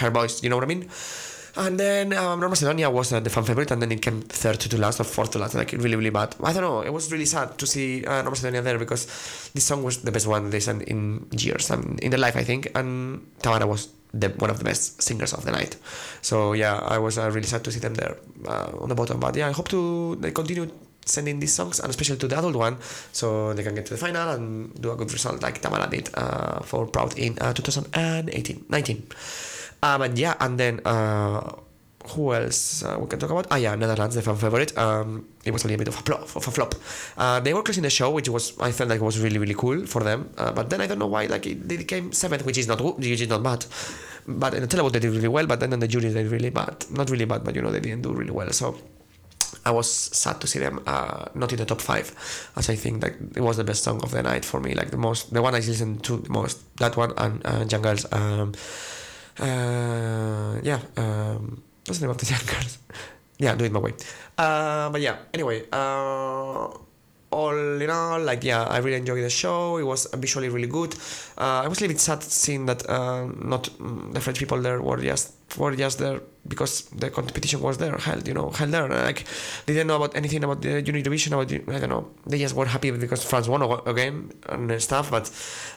her 0.00 0.10
voice, 0.10 0.42
you 0.42 0.50
know 0.50 0.56
what 0.56 0.64
I 0.64 0.68
mean? 0.68 0.88
And 1.56 1.80
then 1.80 2.12
um, 2.12 2.38
North 2.38 2.52
Macedonia 2.52 2.90
was 2.90 3.12
uh, 3.12 3.20
the 3.20 3.30
fan 3.30 3.44
favorite, 3.44 3.70
and 3.70 3.82
then 3.82 3.90
it 3.90 4.02
came 4.02 4.22
third 4.22 4.60
to 4.60 4.78
last 4.78 5.00
or 5.00 5.04
fourth 5.04 5.32
to 5.32 5.38
last, 5.38 5.54
like 5.54 5.72
really, 5.72 5.96
really 5.96 6.10
bad. 6.10 6.36
I 6.44 6.52
don't 6.52 6.62
know. 6.62 6.82
It 6.82 6.92
was 6.92 7.10
really 7.10 7.24
sad 7.24 7.58
to 7.58 7.66
see 7.66 8.04
uh, 8.04 8.22
North 8.22 8.30
Macedonia 8.30 8.62
there 8.62 8.78
because 8.78 9.06
this 9.52 9.64
song 9.64 9.82
was 9.82 10.02
the 10.02 10.12
best 10.12 10.26
one 10.26 10.50
they 10.50 10.60
sang 10.60 10.82
in 10.82 11.26
years, 11.32 11.70
um, 11.70 11.98
in 12.02 12.10
their 12.10 12.20
life, 12.20 12.36
I 12.36 12.44
think. 12.44 12.70
And 12.74 13.26
Tamara 13.42 13.66
was 13.66 13.88
the, 14.14 14.28
one 14.28 14.50
of 14.50 14.58
the 14.58 14.64
best 14.64 15.02
singers 15.02 15.32
of 15.32 15.44
the 15.44 15.50
night. 15.50 15.76
So 16.22 16.52
yeah, 16.52 16.78
I 16.78 16.98
was 16.98 17.18
uh, 17.18 17.28
really 17.30 17.46
sad 17.46 17.64
to 17.64 17.72
see 17.72 17.80
them 17.80 17.94
there 17.94 18.16
uh, 18.46 18.70
on 18.80 18.88
the 18.88 18.94
bottom. 18.94 19.18
But 19.18 19.34
yeah, 19.34 19.48
I 19.48 19.52
hope 19.52 19.68
to 19.68 20.16
they 20.20 20.30
continue 20.30 20.70
sending 21.04 21.40
these 21.40 21.52
songs 21.52 21.80
and 21.80 21.90
especially 21.90 22.16
to 22.16 22.28
the 22.28 22.36
adult 22.36 22.56
one 22.56 22.76
so 23.12 23.52
they 23.54 23.62
can 23.62 23.74
get 23.74 23.86
to 23.86 23.94
the 23.94 23.98
final 23.98 24.30
and 24.30 24.80
do 24.80 24.90
a 24.92 24.96
good 24.96 25.12
result 25.12 25.42
like 25.42 25.60
Tamara 25.60 25.88
did 25.88 26.10
uh, 26.14 26.60
for 26.60 26.86
Proud 26.86 27.18
in 27.18 27.36
uh, 27.40 27.52
2018 27.52 28.66
19 28.68 29.06
uh, 29.82 29.98
but 29.98 30.16
yeah 30.16 30.34
and 30.40 30.58
then 30.58 30.80
uh, 30.84 31.52
who 32.08 32.32
else 32.32 32.82
uh, 32.82 32.96
we 32.98 33.06
can 33.06 33.18
talk 33.18 33.30
about? 33.30 33.46
Ah, 33.50 33.56
yeah, 33.56 33.74
Netherlands, 33.74 34.14
the 34.14 34.22
fan 34.22 34.36
favorite. 34.36 34.76
Um, 34.76 35.26
it 35.44 35.52
was 35.52 35.64
a 35.64 35.68
little 35.68 35.78
bit 35.78 35.88
of 35.88 35.98
a 35.98 36.02
flop. 36.02 36.22
Of 36.34 36.48
a 36.48 36.50
flop. 36.50 36.74
Uh, 37.16 37.40
they 37.40 37.52
were 37.52 37.62
closing 37.62 37.82
the 37.82 37.90
show, 37.90 38.10
which 38.10 38.28
was 38.28 38.58
I 38.58 38.72
felt 38.72 38.90
like 38.90 39.00
was 39.00 39.18
really 39.20 39.38
really 39.38 39.54
cool 39.54 39.86
for 39.86 40.02
them. 40.02 40.30
Uh, 40.36 40.52
but 40.52 40.70
then 40.70 40.80
I 40.80 40.86
don't 40.86 40.98
know 40.98 41.06
why 41.06 41.26
like 41.26 41.46
it, 41.46 41.68
they 41.68 41.84
came 41.84 42.12
seventh, 42.12 42.44
which 42.44 42.58
is 42.58 42.66
not 42.66 42.80
which 42.98 43.20
is 43.20 43.28
not 43.28 43.42
bad. 43.42 43.64
But 44.26 44.54
in 44.54 44.62
the 44.62 44.68
televote 44.68 44.92
they 44.92 45.00
did 45.00 45.12
really 45.12 45.28
well, 45.28 45.46
but 45.46 45.60
then 45.60 45.72
on 45.72 45.80
the 45.80 45.88
jury 45.88 46.08
they 46.08 46.22
did 46.22 46.32
really 46.32 46.50
bad. 46.50 46.86
Not 46.90 47.10
really 47.10 47.26
bad, 47.26 47.44
but 47.44 47.54
you 47.54 47.62
know 47.62 47.70
they 47.70 47.80
didn't 47.80 48.02
do 48.02 48.12
really 48.12 48.30
well. 48.32 48.50
So 48.50 48.78
I 49.64 49.70
was 49.70 49.90
sad 49.90 50.40
to 50.40 50.46
see 50.46 50.58
them 50.58 50.80
uh, 50.86 51.26
not 51.34 51.52
in 51.52 51.58
the 51.58 51.66
top 51.66 51.80
five, 51.80 52.12
as 52.56 52.68
I 52.70 52.76
think 52.76 53.02
that 53.02 53.12
it 53.36 53.40
was 53.40 53.56
the 53.56 53.64
best 53.64 53.84
song 53.84 54.00
of 54.02 54.10
the 54.10 54.22
night 54.22 54.44
for 54.44 54.60
me. 54.60 54.74
Like 54.74 54.90
the 54.90 54.96
most, 54.96 55.32
the 55.32 55.42
one 55.42 55.54
I 55.54 55.58
listened 55.58 56.02
to 56.04 56.16
the 56.18 56.30
most. 56.30 56.58
That 56.76 56.96
one 56.96 57.12
and 57.16 57.44
uh, 57.44 57.64
Jungles. 57.64 58.06
Um, 58.12 58.52
uh, 59.38 60.60
yeah. 60.62 60.80
Um, 60.96 61.62
what's 61.86 61.98
the 61.98 62.06
name 62.06 62.10
of 62.10 62.18
the 62.18 62.26
girls? 62.52 62.78
yeah, 63.38 63.54
do 63.54 63.64
it 63.64 63.72
my 63.72 63.80
way. 63.80 63.94
Uh, 64.36 64.90
but 64.90 65.00
yeah, 65.00 65.16
anyway, 65.32 65.64
uh, 65.72 66.68
all 67.30 67.80
in 67.80 67.90
all, 67.90 68.20
like 68.20 68.42
yeah, 68.44 68.64
I 68.64 68.78
really 68.78 68.96
enjoyed 68.96 69.22
the 69.22 69.30
show. 69.30 69.76
It 69.78 69.84
was 69.84 70.06
visually 70.14 70.48
really 70.48 70.66
good. 70.66 70.94
Uh, 71.38 71.62
I 71.64 71.68
was 71.68 71.78
a 71.78 71.82
little 71.82 71.94
bit 71.94 72.00
sad 72.00 72.22
seeing 72.22 72.66
that 72.66 72.88
uh, 72.88 73.26
not 73.26 73.64
mm, 73.78 74.12
the 74.12 74.20
French 74.20 74.38
people 74.38 74.60
there 74.60 74.82
were 74.82 74.98
just 74.98 75.34
were 75.56 75.74
just 75.74 75.98
there 75.98 76.20
because 76.48 76.82
the 76.90 77.10
competition 77.10 77.60
was 77.60 77.78
there 77.78 77.96
held 77.98 78.26
you 78.26 78.34
know 78.34 78.50
held 78.50 78.70
there 78.70 78.88
like 78.88 79.24
they 79.66 79.74
didn't 79.74 79.88
know 79.88 79.96
about 79.96 80.16
anything 80.16 80.42
about 80.42 80.62
the 80.62 80.82
Eurovision 80.82 81.32
about 81.32 81.52
I 81.52 81.78
don't 81.80 81.90
know 81.90 82.08
they 82.26 82.38
just 82.38 82.54
were 82.54 82.66
happy 82.66 82.90
because 82.92 83.24
France 83.24 83.48
won 83.48 83.62
again 83.86 84.32
and 84.48 84.80
stuff 84.80 85.10
but 85.10 85.30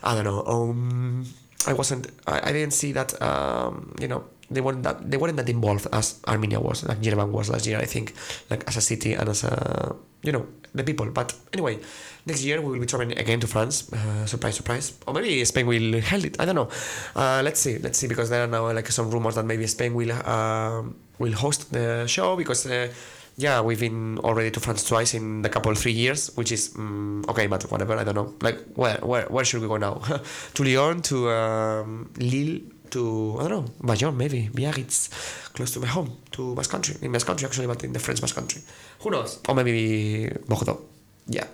I 0.03 0.15
don't 0.15 0.24
know 0.24 0.43
um 0.45 1.25
I 1.67 1.74
wasn't 1.74 2.07
I, 2.27 2.50
I 2.50 2.53
didn't 2.53 2.74
see 2.74 2.91
that 2.93 3.19
um 3.22 3.95
you 4.00 4.07
know 4.07 4.24
they 4.53 4.62
weren't 4.62 4.83
that 4.83 5.10
they 5.10 5.17
weren't 5.17 5.38
that 5.38 5.50
involved 5.50 5.88
as 5.91 6.19
Armenia 6.27 6.60
was, 6.60 6.83
like 6.83 7.00
Yerevan 7.00 7.29
was 7.29 7.50
last 7.50 7.65
year, 7.65 7.79
I 7.79 7.86
think, 7.86 8.13
like 8.50 8.67
as 8.67 8.77
a 8.77 8.81
city 8.81 9.13
and 9.13 9.27
as 9.29 9.43
a 9.43 9.95
you 10.24 10.32
know 10.32 10.48
the 10.74 10.84
people. 10.84 11.06
But 11.12 11.34
anyway, 11.53 11.80
next 12.25 12.44
year 12.44 12.62
we 12.62 12.72
will 12.72 12.80
be 12.80 12.86
traveling 12.86 13.18
again 13.18 13.39
to 13.42 13.48
France. 13.48 13.92
Uh, 13.94 14.25
surprise, 14.25 14.56
surprise. 14.56 14.94
Or 15.06 15.13
maybe 15.13 15.44
Spain 15.46 15.68
will 15.68 16.01
hold 16.01 16.25
it. 16.25 16.39
I 16.39 16.46
don't 16.46 16.56
know. 16.56 16.70
Uh, 17.15 17.42
let's 17.44 17.60
see, 17.60 17.77
let's 17.77 17.98
see, 17.98 18.08
because 18.08 18.30
there 18.30 18.44
are 18.44 18.48
now 18.48 18.72
like 18.72 18.88
some 18.88 19.12
rumors 19.12 19.36
that 19.36 19.46
maybe 19.46 19.68
Spain 19.68 19.94
will 19.94 20.12
uh, 20.12 20.84
will 21.20 21.34
host 21.34 21.72
the 21.72 22.08
show 22.08 22.36
because. 22.36 22.65
Uh, 22.65 22.88
yeah, 23.36 23.62
we've 23.62 23.80
been 23.80 24.20
already 24.20 24.51
to 24.51 24.60
France 24.60 24.84
twice 24.84 25.15
in 25.15 25.42
the 25.42 25.50
couple 25.50 25.74
three 25.74 25.92
years, 25.92 26.30
which 26.36 26.51
is 26.51 26.72
um, 26.75 27.25
okay, 27.27 27.48
but 27.48 27.63
whatever. 27.72 27.98
I 27.98 28.03
don't 28.03 28.13
know. 28.13 28.36
Like, 28.42 28.60
where, 28.75 28.98
where, 28.98 29.25
where 29.25 29.44
should 29.44 29.62
we 29.62 29.68
go 29.68 29.77
now? 29.77 30.01
to 30.53 30.63
Lyon, 30.63 31.01
to 31.01 31.32
um, 31.32 32.12
Lille, 32.18 32.62
to 32.94 33.38
I 33.40 33.48
don't 33.48 33.66
know 33.66 33.66
Bayonne 33.82 34.18
maybe 34.18 34.50
Biarritz, 34.54 35.10
close 35.54 35.72
to 35.74 35.80
my 35.80 35.88
home, 35.88 36.10
to 36.32 36.56
Basque 36.56 36.72
Country, 36.72 36.96
in 37.02 37.12
Basque 37.12 37.28
Country 37.28 37.46
actually, 37.46 37.68
but 37.68 37.84
in 37.84 37.94
the 37.94 38.00
French 38.00 38.22
Basque 38.22 38.36
Country. 38.36 38.62
Who 39.02 39.10
knows? 39.12 39.40
Or 39.48 39.56
maybe 39.56 40.30
Bordeaux. 40.48 40.82
Yeah, 41.28 41.48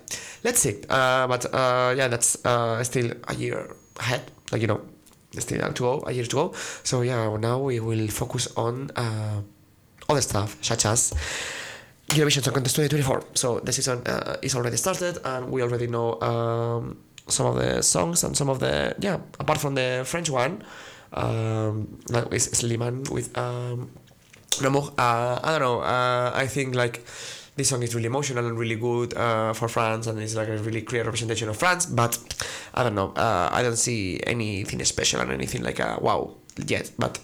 let's 0.44 0.60
see. 0.60 0.82
Uh, 0.88 1.26
but 1.26 1.46
uh, 1.54 1.94
yeah, 1.96 2.08
that's 2.08 2.44
uh, 2.44 2.82
still 2.84 3.12
a 3.28 3.34
year 3.34 3.74
ahead. 3.98 4.22
Like 4.52 4.62
you 4.62 4.68
know, 4.68 4.80
still 5.38 5.60
to 5.60 5.82
go, 5.82 6.02
a 6.06 6.12
year 6.12 6.24
to 6.24 6.36
go. 6.36 6.52
So 6.82 7.02
yeah, 7.02 7.36
now 7.36 7.58
we 7.58 7.80
will 7.80 8.08
focus 8.08 8.48
on 8.56 8.90
uh, 8.96 9.40
other 10.08 10.22
stuff 10.22 10.56
such 10.60 10.86
as. 10.86 11.12
Eurovision 12.10 12.42
Song 12.42 12.54
Contest 12.54 12.74
2024. 12.74 13.22
So 13.34 13.60
the 13.60 13.72
season 13.72 14.02
uh, 14.04 14.34
is 14.42 14.56
already 14.56 14.76
started, 14.76 15.18
and 15.24 15.48
we 15.48 15.62
already 15.62 15.86
know 15.86 16.20
um, 16.20 16.98
some 17.28 17.46
of 17.46 17.54
the 17.54 17.82
songs 17.82 18.24
and 18.24 18.36
some 18.36 18.48
of 18.50 18.58
the 18.58 18.96
yeah. 18.98 19.18
Apart 19.38 19.60
from 19.60 19.76
the 19.76 20.02
French 20.04 20.28
one, 20.28 20.64
um, 21.12 21.98
with 22.30 22.52
Slimane 22.52 23.08
with 23.10 23.36
um, 23.36 23.90
Uh, 24.98 25.40
I 25.42 25.50
don't 25.52 25.60
know. 25.60 25.80
Uh, 25.80 26.32
I 26.34 26.46
think 26.46 26.74
like 26.74 27.04
this 27.56 27.68
song 27.68 27.82
is 27.82 27.94
really 27.94 28.06
emotional 28.06 28.46
and 28.46 28.58
really 28.58 28.76
good 28.76 29.14
uh, 29.14 29.52
for 29.52 29.68
France, 29.68 30.06
and 30.06 30.18
it's 30.18 30.34
like 30.34 30.48
a 30.48 30.58
really 30.58 30.82
clear 30.82 31.04
representation 31.04 31.48
of 31.48 31.56
France. 31.56 31.86
But 31.86 32.18
I 32.74 32.82
don't 32.82 32.94
know. 32.94 33.12
Uh, 33.16 33.48
I 33.52 33.62
don't 33.62 33.76
see 33.76 34.20
anything 34.26 34.84
special 34.84 35.20
and 35.20 35.30
anything 35.32 35.62
like 35.62 35.78
a 35.78 35.98
wow 36.00 36.34
yet. 36.66 36.90
But 36.98 37.18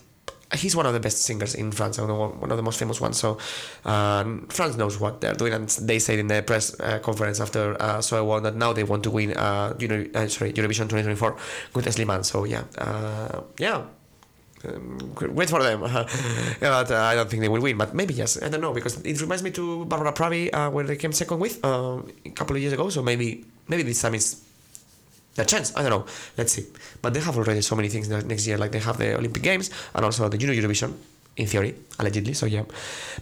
he's 0.55 0.77
one 0.77 0.87
of 0.87 0.93
the 0.93 1.01
best 1.01 1.19
singers 1.23 1.55
in 1.55 1.73
France, 1.73 1.99
one 1.99 2.51
of 2.51 2.57
the 2.57 2.63
most 2.63 2.79
famous 2.79 3.01
ones. 3.01 3.19
So 3.19 3.39
uh, 3.85 4.25
France 4.49 4.77
knows 4.77 5.01
what 5.01 5.21
they're 5.21 5.35
doing, 5.35 5.53
and 5.53 5.69
they 5.69 5.99
said 5.99 6.19
in 6.19 6.29
the 6.29 6.43
press 6.43 6.79
uh, 6.81 6.99
conference 7.01 7.41
after 7.41 7.81
uh, 7.83 8.01
So 8.01 8.19
I 8.19 8.21
won 8.21 8.43
that 8.45 8.55
now 8.55 8.73
they 8.73 8.85
want 8.85 9.03
to 9.05 9.11
win 9.11 9.33
uh, 9.37 9.75
you 9.79 9.89
know, 9.89 10.07
uh, 10.15 10.29
sorry 10.29 10.53
Eurovision 10.53 10.89
2024 10.89 11.37
with 11.75 11.87
Slimane. 11.87 12.25
So 12.25 12.45
yeah, 12.45 12.65
uh, 12.79 13.43
yeah. 13.59 13.83
Um, 14.65 14.99
wait 15.33 15.51
for 15.51 15.63
them, 15.63 15.81
but 16.61 16.91
uh, 16.91 16.97
I 16.97 17.15
don't 17.15 17.29
think 17.29 17.43
they 17.43 17.49
will 17.49 17.61
win. 17.61 17.77
But 17.77 17.95
maybe 17.95 18.15
yes, 18.15 18.43
I 18.43 18.49
don't 18.49 18.63
know 18.63 18.73
because 18.73 19.01
it 19.03 19.21
reminds 19.21 19.43
me 19.43 19.51
to 19.53 19.85
Barbara 19.85 20.13
Pravi 20.13 20.53
uh, 20.53 20.71
where 20.71 20.85
they 20.85 20.97
came 20.97 21.13
second 21.13 21.41
with 21.41 21.63
um, 21.65 22.11
a 22.25 22.31
couple 22.31 22.57
of 22.57 22.63
years 22.63 22.73
ago. 22.73 22.89
So 22.89 23.03
maybe 23.03 23.45
maybe 23.69 23.83
this 23.83 24.01
time 24.01 24.15
it's 24.15 24.46
the 25.37 25.45
chance. 25.45 25.73
I 25.77 25.83
don't 25.83 25.91
know. 25.91 26.07
Let's 26.37 26.53
see. 26.53 26.67
But 27.03 27.15
they 27.15 27.21
have 27.21 27.37
already 27.37 27.63
so 27.63 27.77
many 27.77 27.89
things 27.89 28.09
next 28.09 28.47
year. 28.47 28.59
Like 28.59 28.73
they 28.73 28.81
have 28.81 28.99
the 28.99 29.17
Olympic 29.17 29.43
Games 29.43 29.71
and 29.95 30.05
also 30.05 30.29
the 30.29 30.39
Junior 30.39 30.61
Eurovision, 30.61 30.95
in 31.37 31.47
theory, 31.47 31.75
allegedly. 31.99 32.33
So 32.33 32.47
yeah. 32.47 32.65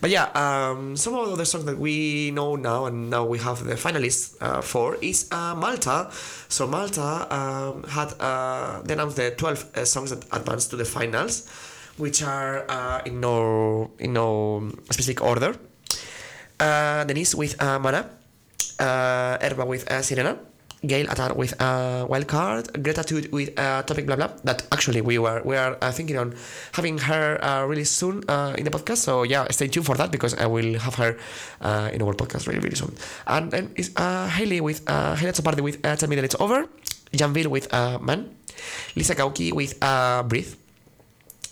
But 0.01 0.11
yeah, 0.11 0.31
um, 0.35 0.97
some 0.97 1.15
of 1.15 1.27
the 1.27 1.33
other 1.33 1.45
songs 1.45 1.65
that 1.65 1.79
we 1.79 2.31
know 2.31 2.57
now 2.57 2.87
and 2.87 3.11
now 3.11 3.25
we 3.25 3.39
have 3.39 3.65
the 3.65 3.75
finalists 3.75 4.37
uh, 4.41 4.63
for 4.63 4.97
is 5.03 5.29
uh, 5.33 5.55
Malta. 5.55 6.09
So 6.49 6.67
Malta 6.67 7.27
um, 7.35 7.83
had 7.85 8.15
uh, 8.21 8.83
they 8.83 8.95
announced 8.95 9.17
the 9.17 9.33
twelve 9.33 9.67
uh, 9.75 9.85
songs 9.85 10.11
that 10.11 10.25
advanced 10.33 10.71
to 10.71 10.77
the 10.77 10.85
finals, 10.85 11.51
which 11.97 12.23
are 12.23 12.65
uh, 12.71 13.03
in 13.05 13.21
no 13.21 13.91
in 13.99 14.13
no 14.13 14.71
specific 14.91 15.21
order. 15.23 15.57
Uh, 16.61 17.03
Denise 17.05 17.35
with 17.35 17.61
Mana, 17.61 18.09
Erba 18.79 19.67
with 19.67 19.85
Sirena. 19.87 20.39
Gail 20.87 21.07
Attard 21.07 21.37
with 21.37 21.57
a 21.61 22.05
wild 22.09 22.27
card, 22.29 22.69
Greta 22.83 23.03
Tut 23.03 23.33
with 23.33 23.51
a 23.59 23.83
topic 23.87 24.07
blah 24.07 24.17
blah. 24.17 24.31
That 24.45 24.67
actually 24.73 25.01
we 25.01 25.19
were 25.19 25.41
we 25.45 25.57
are 25.57 25.77
uh, 25.81 25.93
thinking 25.93 26.19
on 26.19 26.35
having 26.73 26.99
her 26.99 27.39
uh, 27.43 27.65
really 27.65 27.85
soon 27.85 28.23
uh, 28.29 28.55
in 28.59 28.65
the 28.65 28.71
podcast. 28.71 29.05
So 29.05 29.23
yeah, 29.23 29.47
stay 29.51 29.69
tuned 29.69 29.87
for 29.87 29.97
that 29.97 30.11
because 30.11 30.35
I 30.35 30.47
will 30.47 30.79
have 30.79 30.95
her 30.97 31.17
uh, 31.61 31.91
in 31.93 32.03
our 32.03 32.15
podcast 32.15 32.47
really 32.47 32.61
really 32.61 32.77
soon. 32.77 32.95
And 33.27 33.51
then 33.51 33.73
is 33.77 33.93
uh, 33.97 34.29
Haley 34.29 34.61
with 34.61 34.83
uh, 34.87 35.15
Haley 35.17 35.33
Party 35.33 35.63
with 35.63 35.85
uh, 35.85 35.97
Tell 35.97 36.09
Me 36.09 36.17
That 36.17 36.25
It's 36.25 36.37
Over, 36.41 36.67
Janville 37.13 37.49
with 37.49 37.73
uh, 37.73 37.99
Man, 38.01 38.35
Lisa 38.97 39.15
Gauci 39.15 39.53
with 39.53 39.77
uh, 39.83 40.23
Breathe, 40.25 40.55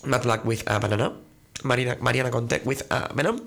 Matt 0.05 0.23
Black 0.23 0.45
with 0.45 0.63
uh, 0.69 0.79
Banana, 0.79 1.13
Marina 1.63 1.97
Mariana 2.01 2.29
Conte 2.29 2.61
with 2.65 2.85
uh, 2.91 3.07
Venom, 3.13 3.41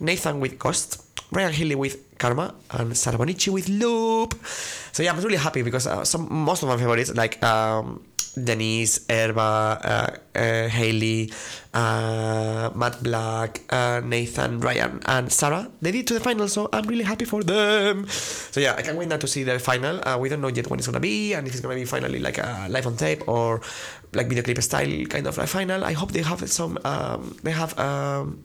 Nathan 0.00 0.40
with 0.40 0.58
Ghost. 0.58 1.07
Ryan 1.30 1.52
Healy 1.52 1.74
with 1.74 2.18
Karma 2.18 2.54
and 2.70 2.96
Sarah 2.96 3.18
Bonnici 3.18 3.48
with 3.52 3.68
Loop. 3.68 4.34
So 4.92 5.02
yeah, 5.02 5.12
I'm 5.12 5.20
really 5.20 5.36
happy 5.36 5.62
because 5.62 5.86
uh, 5.86 6.04
some 6.04 6.26
most 6.32 6.62
of 6.62 6.68
my 6.68 6.76
favorites 6.76 7.14
like 7.14 7.42
um, 7.44 8.02
Denise, 8.44 9.06
Erba, 9.10 9.40
uh, 9.82 10.38
uh, 10.38 10.68
Haley, 10.68 11.32
uh, 11.74 12.70
Matt 12.74 13.02
Black, 13.02 13.60
uh, 13.70 14.00
Nathan, 14.04 14.60
Ryan, 14.60 15.00
and 15.06 15.32
Sarah. 15.32 15.70
They 15.80 15.90
did 15.90 16.06
to 16.08 16.14
the 16.14 16.20
final, 16.20 16.48
so 16.48 16.68
I'm 16.72 16.86
really 16.86 17.04
happy 17.04 17.24
for 17.24 17.42
them. 17.42 18.06
So 18.08 18.60
yeah, 18.60 18.74
I 18.76 18.82
can't 18.82 18.96
wait 18.96 19.08
now 19.08 19.16
to 19.16 19.26
see 19.26 19.44
the 19.44 19.58
final. 19.58 20.00
Uh, 20.06 20.18
we 20.18 20.28
don't 20.28 20.40
know 20.40 20.48
yet 20.48 20.70
when 20.70 20.78
it's 20.78 20.86
gonna 20.86 21.00
be, 21.00 21.34
and 21.34 21.46
if 21.46 21.52
it's 21.52 21.60
gonna 21.60 21.74
be 21.74 21.84
finally 21.84 22.18
like 22.20 22.38
a 22.38 22.66
live 22.70 22.86
on 22.86 22.96
tape 22.96 23.26
or 23.28 23.60
like 24.14 24.28
video 24.28 24.42
clip 24.42 24.62
style 24.62 25.04
kind 25.06 25.26
of 25.26 25.36
like 25.36 25.48
final. 25.48 25.84
I 25.84 25.92
hope 25.92 26.12
they 26.12 26.22
have 26.22 26.48
some. 26.50 26.78
Um, 26.84 27.36
they 27.42 27.52
have. 27.52 27.78
Um, 27.78 28.44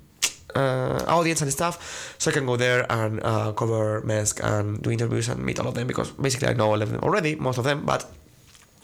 uh, 0.56 1.04
audience 1.08 1.42
and 1.42 1.52
stuff, 1.52 2.16
so 2.18 2.32
I 2.32 2.34
can 2.34 2.46
go 2.46 2.56
there 2.58 2.86
and 2.92 3.24
uh, 3.24 3.52
cover 3.54 4.02
MESC 4.02 4.40
and 4.44 4.82
do 4.82 4.92
interviews 4.92 5.30
and 5.30 5.44
meet 5.44 5.60
all 5.60 5.68
of 5.68 5.76
them 5.76 5.88
because 5.88 6.12
basically 6.12 6.48
I 6.48 6.54
know 6.54 6.72
all 6.72 6.82
of 6.82 6.92
them 6.92 7.02
already, 7.02 7.36
most 7.36 7.58
of 7.58 7.64
them, 7.64 7.86
but 7.86 8.06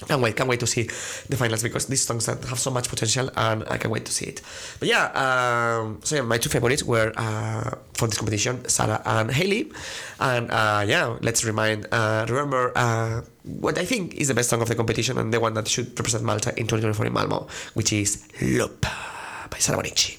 can't 0.07 0.21
wait, 0.21 0.35
can't 0.35 0.47
wait 0.47 0.59
to 0.61 0.67
see 0.67 0.83
the 1.27 1.35
finals 1.35 1.61
because 1.63 1.88
these 1.88 2.01
songs 2.01 2.25
have 2.25 2.59
so 2.59 2.71
much 2.71 2.88
potential 2.88 3.29
and 3.35 3.63
I 3.69 3.77
can't 3.77 3.91
wait 3.91 4.05
to 4.05 4.11
see 4.11 4.25
it. 4.25 4.41
But 4.79 4.88
yeah, 4.88 5.05
um, 5.11 5.99
so 6.03 6.15
yeah, 6.15 6.21
my 6.21 6.38
two 6.38 6.49
favorites 6.49 6.83
were 6.83 7.11
uh, 7.17 7.71
for 7.93 8.07
this 8.07 8.17
competition, 8.17 8.67
Sarah 8.69 9.01
and 9.05 9.29
Haley. 9.29 9.71
And 10.19 10.51
uh, 10.51 10.85
yeah, 10.88 11.17
let's 11.21 11.43
remind, 11.43 11.88
uh, 11.91 12.25
remember 12.29 12.71
uh, 12.75 13.21
what 13.43 13.77
I 13.77 13.85
think 13.85 14.15
is 14.15 14.29
the 14.29 14.33
best 14.33 14.49
song 14.49 14.61
of 14.61 14.69
the 14.69 14.75
competition 14.75 15.17
and 15.17 15.33
the 15.33 15.39
one 15.39 15.53
that 15.55 15.67
should 15.67 15.88
represent 15.99 16.23
Malta 16.23 16.51
in 16.51 16.67
2024 16.67 17.05
in 17.05 17.13
Malmo, 17.13 17.47
which 17.73 17.91
is 17.91 18.25
Loop 18.41 18.81
by 18.81 19.57
Sarah 19.57 19.81
Bonnici. 19.81 20.18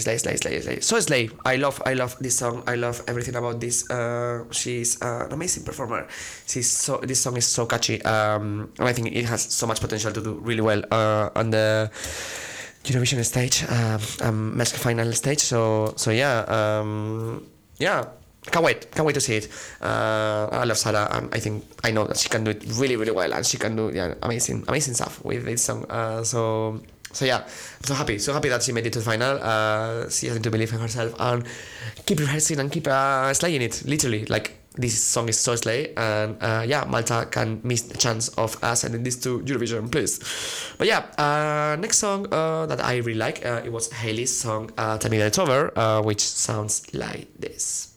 Slay, 0.00 0.18
slay, 0.18 0.36
slay, 0.36 0.60
slay. 0.60 0.80
So 0.80 0.98
slay. 1.00 1.30
I 1.44 1.56
love, 1.56 1.82
I 1.86 1.94
love 1.94 2.16
this 2.20 2.38
song. 2.38 2.62
I 2.66 2.76
love 2.76 3.02
everything 3.06 3.36
about 3.36 3.60
this. 3.60 3.88
Uh, 3.90 4.44
she's 4.50 5.00
uh, 5.02 5.26
an 5.26 5.32
amazing 5.32 5.64
performer. 5.64 6.06
She's 6.46 6.70
so. 6.70 6.98
This 6.98 7.20
song 7.20 7.36
is 7.36 7.46
so 7.46 7.66
catchy. 7.66 8.02
Um, 8.02 8.72
and 8.78 8.88
I 8.88 8.92
think 8.92 9.12
it 9.14 9.24
has 9.26 9.42
so 9.42 9.66
much 9.66 9.80
potential 9.80 10.12
to 10.12 10.20
do 10.22 10.34
really 10.42 10.62
well 10.62 10.82
uh, 10.90 11.30
on 11.34 11.50
the 11.50 11.90
Eurovision 12.84 13.24
stage, 13.24 13.64
um, 13.68 14.00
um, 14.22 14.54
MESC 14.56 14.76
final 14.76 15.12
stage. 15.12 15.40
So, 15.40 15.92
so 15.96 16.10
yeah, 16.10 16.44
um, 16.48 17.46
yeah. 17.78 18.04
Can't 18.46 18.64
wait, 18.64 18.90
can't 18.90 19.04
wait 19.06 19.12
to 19.12 19.20
see 19.20 19.36
it. 19.36 19.48
Uh, 19.82 20.48
I 20.50 20.64
love 20.64 20.78
Sarah, 20.78 21.08
and 21.12 21.28
I 21.34 21.38
think 21.38 21.62
I 21.84 21.90
know 21.90 22.06
that 22.06 22.16
she 22.16 22.30
can 22.30 22.42
do 22.42 22.52
it 22.52 22.64
really, 22.68 22.96
really 22.96 23.12
well, 23.12 23.34
and 23.34 23.44
she 23.44 23.58
can 23.58 23.76
do 23.76 23.90
yeah, 23.92 24.14
amazing, 24.22 24.64
amazing 24.66 24.94
stuff 24.94 25.22
with 25.22 25.44
this 25.44 25.62
song. 25.62 25.84
Uh, 25.90 26.24
so 26.24 26.80
so 27.12 27.24
yeah, 27.24 27.46
so 27.82 27.94
happy, 27.94 28.18
so 28.18 28.32
happy 28.32 28.48
that 28.48 28.62
she 28.62 28.72
made 28.72 28.86
it 28.86 28.92
to 28.92 29.00
the 29.00 29.04
final. 29.04 29.38
Uh, 29.42 30.08
she 30.08 30.28
has 30.28 30.38
to 30.38 30.50
believe 30.50 30.72
in 30.72 30.78
herself 30.78 31.14
and 31.18 31.44
keep 32.06 32.20
rehearsing 32.20 32.60
and 32.60 32.70
keep 32.70 32.86
uh, 32.86 33.32
slaying 33.34 33.62
it. 33.62 33.82
Literally, 33.84 34.26
like 34.26 34.56
this 34.76 35.02
song 35.02 35.28
is 35.28 35.38
so 35.38 35.56
slay, 35.56 35.92
and 35.96 36.36
uh, 36.40 36.64
yeah, 36.66 36.84
Malta 36.84 37.26
can 37.30 37.60
miss 37.64 37.82
the 37.82 37.98
chance 37.98 38.28
of 38.38 38.56
uh, 38.62 38.74
sending 38.74 39.02
this 39.02 39.16
to 39.16 39.40
Eurovision, 39.40 39.90
please. 39.90 40.20
But 40.78 40.86
yeah, 40.86 41.06
uh, 41.18 41.76
next 41.76 41.98
song 41.98 42.26
uh, 42.32 42.66
that 42.66 42.82
I 42.84 42.98
really 42.98 43.18
like, 43.18 43.44
uh, 43.44 43.62
it 43.64 43.72
was 43.72 43.90
Haley's 43.92 44.36
song 44.38 44.70
"Tell 44.76 45.10
Me 45.10 45.18
That 45.18 45.26
It's 45.26 45.38
Over," 45.38 46.02
which 46.02 46.22
sounds 46.22 46.94
like 46.94 47.28
this. 47.38 47.89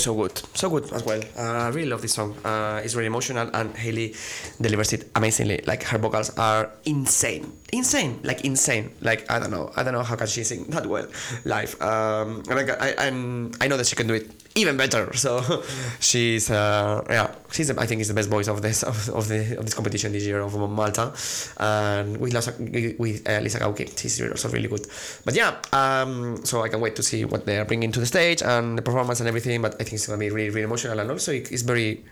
So 0.00 0.14
good, 0.14 0.40
so 0.54 0.70
good 0.70 0.90
as 0.94 1.04
well. 1.04 1.20
Uh, 1.36 1.42
I 1.42 1.68
really 1.68 1.90
love 1.90 2.00
this 2.00 2.14
song. 2.14 2.34
Uh, 2.42 2.80
it's 2.82 2.94
very 2.94 3.04
emotional, 3.04 3.50
and 3.52 3.76
Haley 3.76 4.14
delivers 4.58 4.94
it 4.94 5.10
amazingly. 5.14 5.62
Like 5.66 5.82
her 5.82 5.98
vocals 5.98 6.30
are 6.38 6.70
insane, 6.86 7.52
insane, 7.70 8.18
like 8.24 8.42
insane. 8.42 8.92
Like 9.02 9.30
I 9.30 9.38
don't 9.38 9.50
know, 9.50 9.70
I 9.76 9.82
don't 9.82 9.92
know 9.92 10.02
how 10.02 10.16
can 10.16 10.26
she 10.26 10.42
sing 10.42 10.64
that 10.70 10.86
well 10.86 11.06
live. 11.44 11.76
Um, 11.82 12.42
I 12.48 12.94
I'm, 12.96 13.52
I 13.60 13.68
know 13.68 13.76
that 13.76 13.86
she 13.88 13.94
can 13.94 14.06
do 14.06 14.14
it 14.14 14.49
even 14.54 14.76
better. 14.76 15.10
So 15.20 15.62
she's 16.00 16.50
uh, 16.50 17.04
yeah, 17.10 17.34
she's 17.52 17.70
I 17.70 17.86
think 17.86 18.00
is 18.00 18.08
the 18.08 18.14
best 18.14 18.30
voice 18.30 18.48
of 18.48 18.62
this 18.62 18.82
of, 18.82 19.08
of 19.10 19.28
the 19.28 19.58
of 19.58 19.64
this 19.64 19.74
competition 19.74 20.12
this 20.12 20.24
year 20.24 20.40
of 20.40 20.56
Malta, 20.56 21.12
and 21.58 22.16
with 22.16 22.32
Lisa, 22.32 22.54
with 22.98 23.28
uh, 23.28 23.40
Lisa 23.40 23.58
Gauci, 23.60 23.86
she's 23.98 24.20
also 24.20 24.48
really 24.48 24.68
good. 24.68 24.86
But 25.24 25.34
yeah, 25.34 25.56
um, 25.72 26.44
so 26.44 26.62
I 26.62 26.68
can 26.68 26.80
wait 26.80 26.96
to 26.96 27.02
see 27.02 27.24
what 27.24 27.44
they 27.44 27.58
are 27.58 27.64
bringing 27.64 27.92
to 27.92 28.00
the 28.00 28.06
stage 28.06 28.42
and 28.42 28.78
the 28.78 28.82
performance 28.82 29.20
and 29.20 29.28
everything. 29.28 29.60
But 29.60 29.74
I 29.74 29.84
think 29.84 29.94
it's 29.94 30.06
gonna 30.06 30.18
be 30.18 30.30
really 30.30 30.50
really 30.50 30.64
emotional 30.64 30.98
and 30.98 31.10
also 31.10 31.32
it's 31.32 31.62
very 31.62 32.02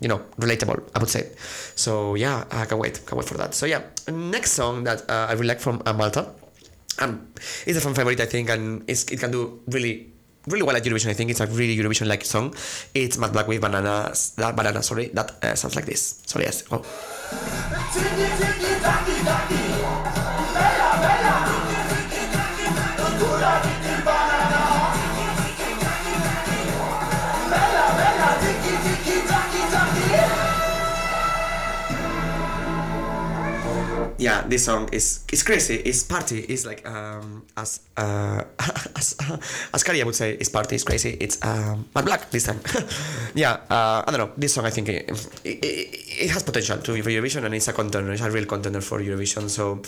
you 0.00 0.08
know 0.08 0.20
relatable 0.38 0.82
I 0.94 0.98
would 0.98 1.10
say. 1.10 1.30
So 1.74 2.14
yeah, 2.14 2.44
I 2.50 2.66
can 2.66 2.78
wait, 2.78 3.04
can 3.06 3.16
wait 3.16 3.26
for 3.26 3.38
that. 3.38 3.54
So 3.54 3.66
yeah, 3.66 3.82
next 4.12 4.52
song 4.52 4.84
that 4.84 5.08
uh, 5.08 5.28
I 5.30 5.32
really 5.32 5.48
like 5.48 5.60
from 5.60 5.82
uh, 5.86 5.92
Malta. 5.92 6.26
Um, 7.00 7.28
it's 7.66 7.78
a 7.78 7.80
fan 7.80 7.94
favorite, 7.94 8.20
I 8.20 8.26
think, 8.26 8.50
and 8.50 8.82
it 8.88 9.20
can 9.20 9.30
do 9.30 9.60
really, 9.68 10.10
really 10.48 10.62
well 10.62 10.76
at 10.76 10.84
Eurovision. 10.84 11.10
I 11.10 11.14
think 11.14 11.30
it's 11.30 11.40
a 11.40 11.46
really 11.46 11.76
Eurovision-like 11.76 12.24
song. 12.24 12.54
It's 12.94 13.18
Matt 13.18 13.32
Black 13.32 13.46
with 13.48 13.60
banana, 13.60 14.12
that 14.36 14.56
banana, 14.56 14.82
sorry, 14.82 15.08
that 15.08 15.32
uh, 15.44 15.54
sounds 15.54 15.76
like 15.76 15.86
this. 15.86 16.22
Sorry, 16.26 16.44
yes, 16.44 16.64
oh. 16.70 16.84
Yeah, 34.18 34.42
this 34.42 34.64
song 34.64 34.88
is 34.92 35.24
is 35.32 35.42
crazy. 35.42 35.76
It's 35.76 36.02
party. 36.02 36.40
It's 36.40 36.66
like 36.66 36.86
um 36.86 37.46
as 37.56 37.80
uh 37.96 38.42
as 38.98 39.16
as 39.72 39.82
Kari 39.82 40.02
would 40.02 40.14
say, 40.14 40.34
it's 40.34 40.50
party. 40.50 40.74
It's 40.74 40.84
crazy. 40.84 41.16
It's 41.20 41.38
um 41.42 41.86
Matt 41.94 42.04
Black 42.04 42.30
this 42.30 42.44
time. 42.44 42.60
yeah, 43.34 43.62
uh, 43.70 44.02
I 44.06 44.10
don't 44.10 44.18
know. 44.18 44.30
This 44.36 44.54
song 44.54 44.66
I 44.66 44.70
think 44.70 44.88
it, 44.88 45.08
it, 45.44 45.58
it, 46.26 46.30
has 46.30 46.42
potential 46.42 46.78
to 46.78 47.02
for 47.02 47.10
Eurovision 47.10 47.44
and 47.44 47.54
it's 47.54 47.68
a 47.68 47.72
contender. 47.72 48.12
It's 48.12 48.22
a 48.22 48.30
real 48.30 48.46
contender 48.46 48.80
for 48.80 49.00
Eurovision. 49.00 49.48
So 49.48 49.80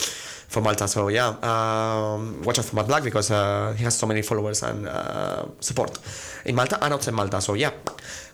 for 0.50 0.60
Malta. 0.60 0.88
So 0.88 1.08
yeah, 1.08 1.28
um, 1.42 2.42
watch 2.42 2.58
out 2.58 2.64
for 2.66 2.76
Matt 2.76 2.88
Black 2.88 3.04
because 3.04 3.30
uh, 3.30 3.72
he 3.76 3.84
has 3.84 3.96
so 3.96 4.06
many 4.06 4.22
followers 4.22 4.62
and 4.62 4.86
uh, 4.86 5.46
support 5.60 5.98
in 6.44 6.54
Malta 6.54 6.78
and 6.82 6.92
outside 6.92 7.14
Malta. 7.14 7.40
So 7.40 7.54
yeah. 7.54 7.70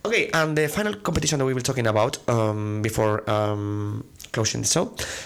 Okay, 0.05 0.31
and 0.33 0.57
the 0.57 0.69
final 0.69 0.95
competition 0.95 1.39
that 1.41 1.45
we 1.45 1.53
were 1.53 1.61
talking 1.61 1.87
about 1.87 2.19
um, 2.29 2.81
before 2.81 3.29
um, 3.29 4.05
closing 4.37 4.61
the 4.63 4.69
show, 4.69 4.85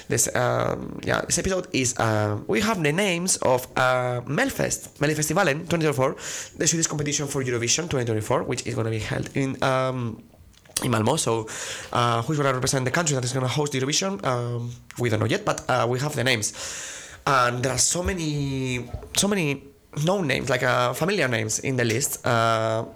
this 0.09 0.25
um, 0.37 1.01
yeah, 1.03 1.20
this 1.27 1.38
episode 1.42 1.66
is 1.73 1.99
uh, 1.99 2.38
we 2.46 2.61
have 2.61 2.79
the 2.83 2.92
names 2.92 3.37
of 3.42 3.66
uh, 3.77 4.20
Melfest, 4.38 4.81
Melfestivalen 5.03 5.66
2024, 5.66 6.14
the 6.59 6.66
Swedish 6.66 6.87
competition 6.87 7.27
for 7.27 7.42
Eurovision 7.42 7.85
2024, 7.90 8.44
which 8.44 8.62
is 8.66 8.75
going 8.77 8.87
to 8.87 8.94
be 8.99 9.05
held 9.12 9.29
in. 9.35 9.62
Um, 9.62 10.23
in 10.83 10.90
Malmo, 10.90 11.16
so 11.16 11.46
uh, 11.92 12.23
who's 12.23 12.38
going 12.38 12.49
to 12.49 12.55
represent 12.55 12.87
the 12.87 12.90
country 12.90 13.14
that 13.14 13.23
is 13.23 13.35
going 13.35 13.44
to 13.44 13.53
host 13.53 13.73
the 13.73 13.81
Eurovision? 13.81 14.25
Um, 14.25 14.73
we 14.99 15.11
don't 15.11 15.20
know 15.20 15.27
yet, 15.27 15.44
but 15.44 15.61
uh, 15.68 15.87
we 15.87 15.99
have 15.99 16.16
the 16.16 16.25
names, 16.25 16.55
and 17.27 17.62
there 17.62 17.73
are 17.73 17.83
so 17.94 18.03
many, 18.03 18.88
so 19.14 19.29
many 19.29 19.62
known 20.07 20.27
names, 20.27 20.49
like 20.49 20.62
uh, 20.62 20.94
familiar 20.94 21.29
names 21.29 21.59
in 21.59 21.77
the 21.77 21.85
list. 21.85 22.25
Uh, 22.27 22.87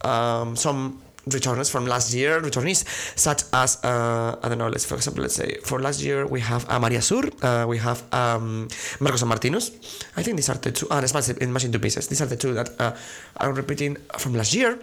um, 0.00 0.56
some 0.56 1.03
returners 1.26 1.70
from 1.70 1.86
last 1.86 2.14
year, 2.14 2.40
returnees 2.40 2.84
such 3.18 3.44
as 3.52 3.82
uh, 3.84 4.36
I 4.42 4.48
don't 4.48 4.58
know. 4.58 4.68
Let's 4.68 4.84
for 4.84 4.96
example, 4.96 5.22
let's 5.22 5.34
say 5.34 5.56
for 5.64 5.80
last 5.80 6.02
year 6.02 6.26
we 6.26 6.40
have 6.40 6.68
uh, 6.68 6.78
Maria 6.78 7.00
Sur, 7.00 7.24
uh, 7.42 7.66
we 7.66 7.78
have 7.78 8.02
um, 8.12 8.68
Marcus 9.00 9.22
and 9.22 9.28
Martinus. 9.28 9.70
I 10.16 10.22
think 10.22 10.36
these 10.36 10.48
are 10.48 10.58
the 10.58 10.72
two. 10.72 10.86
And 10.90 11.04
uh, 11.04 11.34
in 11.40 11.52
Machine 11.52 11.72
Two 11.72 11.78
Pieces. 11.78 12.08
These 12.08 12.22
are 12.22 12.26
the 12.26 12.36
two 12.36 12.54
that 12.54 12.68
uh, 12.80 12.96
are 13.38 13.52
repeating 13.52 13.96
from 14.18 14.34
last 14.34 14.54
year 14.54 14.78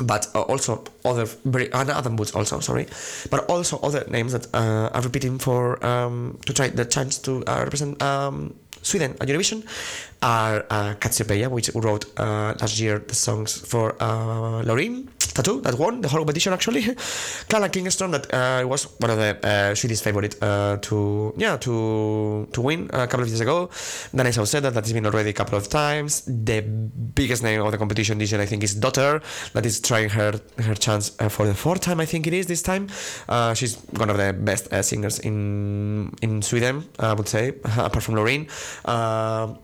but 0.00 0.28
uh, 0.34 0.42
also 0.42 0.84
other 1.04 1.26
very 1.44 1.72
uh, 1.72 1.84
Adam 1.84 2.16
Woods 2.16 2.32
also 2.34 2.60
sorry, 2.60 2.86
but 3.30 3.48
also 3.48 3.78
other 3.78 4.04
names 4.10 4.32
that 4.32 4.46
uh, 4.54 4.90
are 4.92 5.02
repeating 5.02 5.38
for 5.38 5.84
um, 5.84 6.38
to 6.46 6.52
try 6.52 6.68
the 6.68 6.84
chance 6.84 7.18
to 7.18 7.42
uh, 7.46 7.60
represent 7.64 8.02
um, 8.02 8.54
Sweden 8.82 9.16
at 9.20 9.28
Eurovision 9.28 9.64
are 10.22 10.64
uh, 10.70 10.94
Cazzi 10.94 11.24
Opeia, 11.24 11.50
which 11.50 11.70
wrote 11.74 12.06
uh, 12.18 12.54
last 12.60 12.80
year 12.80 12.98
the 12.98 13.14
songs 13.14 13.58
for 13.58 13.94
uh, 14.00 14.62
Loreen 14.62 15.08
Tattoo 15.36 15.60
that 15.60 15.78
won 15.78 16.00
the 16.00 16.08
whole 16.08 16.20
competition 16.20 16.52
actually. 16.52 16.82
Clara 17.48 17.68
Kingston, 17.68 18.10
that 18.10 18.32
uh, 18.32 18.66
was 18.66 18.84
one 19.00 19.10
of 19.10 19.18
the 19.18 19.36
uh, 19.46 19.74
Swedish 19.74 20.00
favorite 20.00 20.42
uh, 20.42 20.78
to 20.78 21.34
yeah 21.36 21.56
to 21.58 22.48
to 22.52 22.60
win 22.60 22.88
a 22.92 23.06
couple 23.06 23.22
of 23.22 23.28
years 23.28 23.40
ago. 23.40 23.68
Then 24.14 24.26
I 24.26 24.30
said 24.30 24.62
that 24.62 24.74
that 24.74 24.84
has 24.84 24.92
been 24.92 25.06
already 25.06 25.30
a 25.30 25.34
couple 25.34 25.58
of 25.58 25.68
times. 25.68 26.22
The 26.26 26.62
biggest 26.62 27.42
name 27.42 27.60
of 27.60 27.70
the 27.70 27.78
competition 27.78 28.18
this 28.18 28.32
year 28.32 28.40
I 28.40 28.46
think 28.46 28.62
is 28.64 28.74
Dotter 28.74 29.20
that 29.52 29.66
is 29.66 29.80
trying 29.80 30.08
her 30.10 30.40
her 30.58 30.74
chance 30.74 31.12
uh, 31.20 31.28
for 31.28 31.46
the 31.46 31.54
fourth 31.54 31.82
time 31.82 32.00
I 32.00 32.06
think 32.06 32.26
it 32.26 32.32
is 32.32 32.46
this 32.46 32.62
time. 32.62 32.88
Uh, 33.28 33.52
she's 33.52 33.76
one 33.98 34.08
of 34.08 34.16
the 34.16 34.32
best 34.32 34.72
singers 34.84 35.18
in 35.18 36.14
in 36.22 36.40
Sweden 36.42 36.84
I 36.98 37.12
would 37.12 37.28
say 37.28 37.48
apart 37.64 38.02
from 38.02 38.14
Loreen. 38.14 38.48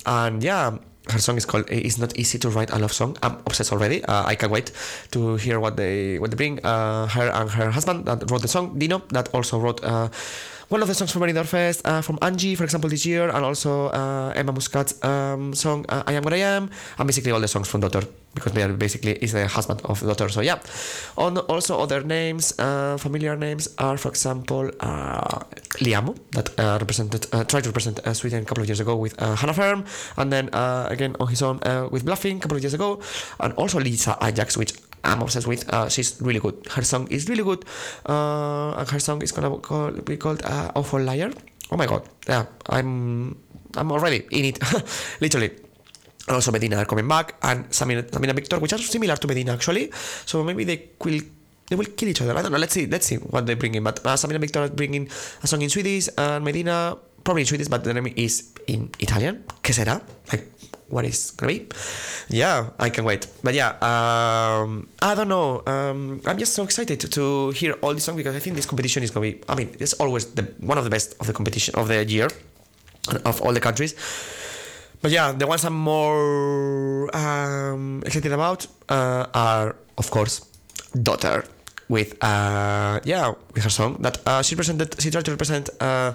And 0.04 0.41
yeah 0.42 0.78
her 1.10 1.18
song 1.18 1.36
is 1.36 1.44
called 1.44 1.66
"It's 1.68 1.98
Not 1.98 2.16
Easy 2.16 2.38
to 2.38 2.48
Write 2.50 2.70
a 2.70 2.78
Love 2.78 2.92
Song." 2.92 3.16
I'm 3.22 3.38
obsessed 3.46 3.72
already. 3.72 4.04
Uh, 4.04 4.24
I 4.24 4.34
can't 4.36 4.52
wait 4.52 4.70
to 5.10 5.34
hear 5.36 5.58
what 5.58 5.76
they 5.76 6.18
what 6.18 6.30
they 6.30 6.36
bring. 6.36 6.64
Uh, 6.64 7.06
her 7.08 7.28
and 7.28 7.50
her 7.50 7.70
husband 7.70 8.04
that 8.06 8.30
wrote 8.30 8.42
the 8.42 8.48
song, 8.48 8.78
Dino, 8.78 9.02
that 9.10 9.28
also 9.34 9.58
wrote 9.58 9.82
uh, 9.82 10.08
one 10.72 10.80
of 10.80 10.88
the 10.88 10.94
songs 10.94 11.12
from 11.12 11.20
Benidorm 11.20 11.44
Fest, 11.44 11.82
uh, 11.84 12.00
from 12.00 12.18
Angie, 12.22 12.54
for 12.54 12.64
example, 12.64 12.88
this 12.88 13.04
year, 13.04 13.28
and 13.28 13.44
also 13.44 13.88
uh, 13.88 14.32
Emma 14.34 14.52
Muscat's 14.52 14.96
um, 15.04 15.52
song 15.52 15.84
uh, 15.90 16.02
"I 16.06 16.14
Am 16.14 16.22
What 16.22 16.32
I 16.32 16.38
Am," 16.38 16.70
and 16.98 17.06
basically 17.06 17.30
all 17.30 17.40
the 17.40 17.48
songs 17.48 17.68
from 17.68 17.82
Dotter. 17.82 18.04
because 18.34 18.52
they 18.52 18.62
are 18.62 18.72
basically 18.72 19.12
is 19.20 19.32
the 19.32 19.46
husband 19.46 19.82
of 19.84 20.00
Dotter. 20.00 20.30
So 20.30 20.40
yeah. 20.40 20.58
On 21.18 21.36
also 21.36 21.78
other 21.78 22.02
names, 22.02 22.58
uh, 22.58 22.96
familiar 22.96 23.36
names 23.36 23.68
are, 23.78 23.98
for 23.98 24.08
example, 24.08 24.70
uh, 24.80 25.44
Liamoo 25.84 26.16
that 26.30 26.58
uh, 26.58 26.78
represented 26.80 27.26
tried 27.48 27.64
to 27.64 27.68
represent 27.68 28.00
Sweden 28.16 28.42
a 28.42 28.46
couple 28.46 28.62
of 28.62 28.68
years 28.68 28.80
ago 28.80 28.96
with 28.96 29.18
Hanna 29.20 29.52
Ferm, 29.52 29.84
and 30.16 30.32
then 30.32 30.48
again 30.88 31.16
on 31.20 31.28
his 31.28 31.42
own 31.42 31.60
with 31.90 32.04
Bluffin 32.04 32.38
a 32.38 32.40
couple 32.40 32.56
of 32.56 32.62
years 32.62 32.74
ago, 32.74 33.00
and 33.40 33.52
also 33.54 33.78
Lisa 33.78 34.16
Ajax, 34.22 34.56
which 34.56 34.72
I'm 35.04 35.20
obsessed 35.22 35.46
with. 35.46 35.68
Uh, 35.72 35.88
she's 35.88 36.20
really 36.20 36.40
good. 36.40 36.54
Her 36.70 36.82
song 36.82 37.08
is 37.10 37.28
really 37.28 37.42
good, 37.42 37.64
uh, 38.06 38.78
and 38.78 38.88
her 38.88 38.98
song 38.98 39.22
is 39.22 39.32
gonna 39.32 39.50
call, 39.58 39.90
be 39.90 40.16
called 40.16 40.42
uh, 40.44 40.70
"Awful 40.74 41.00
Liar." 41.00 41.30
Oh 41.70 41.76
my 41.76 41.86
god, 41.86 42.06
yeah, 42.28 42.46
I'm 42.68 43.36
I'm 43.76 43.90
already 43.90 44.26
in 44.30 44.44
it, 44.44 44.58
literally. 45.20 45.50
Also 46.28 46.52
Medina 46.52 46.78
are 46.78 46.84
coming 46.86 47.08
back, 47.08 47.34
and 47.42 47.66
Samina, 47.70 48.02
Samir 48.06 48.30
and 48.30 48.38
Viktor, 48.38 48.58
which 48.60 48.72
are 48.72 48.78
similar 48.78 49.16
to 49.16 49.26
Medina 49.26 49.52
actually. 49.52 49.90
So 50.24 50.44
maybe 50.44 50.62
they 50.62 50.90
will 51.02 51.18
they 51.68 51.74
will 51.74 51.90
kill 51.96 52.08
each 52.08 52.22
other. 52.22 52.36
I 52.36 52.42
don't 52.42 52.52
know. 52.52 52.58
Let's 52.58 52.74
see. 52.74 52.86
Let's 52.86 53.06
see 53.06 53.16
what 53.16 53.46
they 53.46 53.54
bring 53.54 53.74
in. 53.74 53.82
But 53.82 53.98
uh, 54.06 54.14
Samir 54.14 54.38
and 54.38 54.40
Viktor 54.40 54.68
bringing 54.68 55.08
a 55.42 55.46
song 55.46 55.62
in 55.62 55.70
Swedish, 55.70 56.08
and 56.16 56.44
Medina 56.44 56.96
probably 57.24 57.42
in 57.42 57.46
Swedish, 57.46 57.68
but 57.68 57.82
the 57.82 57.94
name 57.94 58.12
is 58.14 58.52
in 58.66 58.90
Italian. 58.98 59.44
¿Qué 59.62 59.72
será? 59.72 60.02
Like 60.30 60.51
what 60.92 61.04
is 61.06 61.30
gonna 61.32 61.52
be? 61.54 61.66
Yeah, 62.28 62.68
I 62.78 62.90
can 62.90 63.04
wait. 63.04 63.26
But 63.42 63.54
yeah, 63.54 63.70
um, 63.80 64.88
I 65.00 65.14
don't 65.14 65.28
know. 65.28 65.62
Um, 65.66 66.20
I'm 66.26 66.38
just 66.38 66.52
so 66.52 66.62
excited 66.62 67.00
to, 67.00 67.08
to 67.08 67.50
hear 67.50 67.72
all 67.80 67.94
this 67.94 68.04
songs 68.04 68.18
because 68.18 68.36
I 68.36 68.38
think 68.38 68.56
this 68.56 68.66
competition 68.66 69.02
is 69.02 69.10
gonna 69.10 69.32
be. 69.32 69.40
I 69.48 69.54
mean, 69.54 69.74
it's 69.80 69.94
always 69.94 70.26
the 70.26 70.42
one 70.60 70.76
of 70.76 70.84
the 70.84 70.90
best 70.90 71.16
of 71.18 71.26
the 71.26 71.32
competition 71.32 71.74
of 71.76 71.88
the 71.88 72.04
year 72.04 72.28
of 73.24 73.40
all 73.40 73.52
the 73.52 73.60
countries. 73.60 73.94
But 75.00 75.10
yeah, 75.10 75.32
the 75.32 75.46
ones 75.46 75.64
I'm 75.64 75.74
more 75.74 77.10
um, 77.16 78.02
excited 78.06 78.32
about 78.32 78.66
uh, 78.88 79.26
are, 79.34 79.74
of 79.96 80.10
course, 80.10 80.46
Dotter 80.94 81.44
with 81.88 82.22
uh, 82.22 83.00
yeah 83.04 83.32
with 83.54 83.64
her 83.64 83.70
song 83.70 83.96
that 84.00 84.18
uh, 84.26 84.42
she 84.42 84.54
presented. 84.56 85.00
She 85.00 85.10
tried 85.10 85.24
to 85.24 85.30
represent 85.30 85.70
uh, 85.80 86.12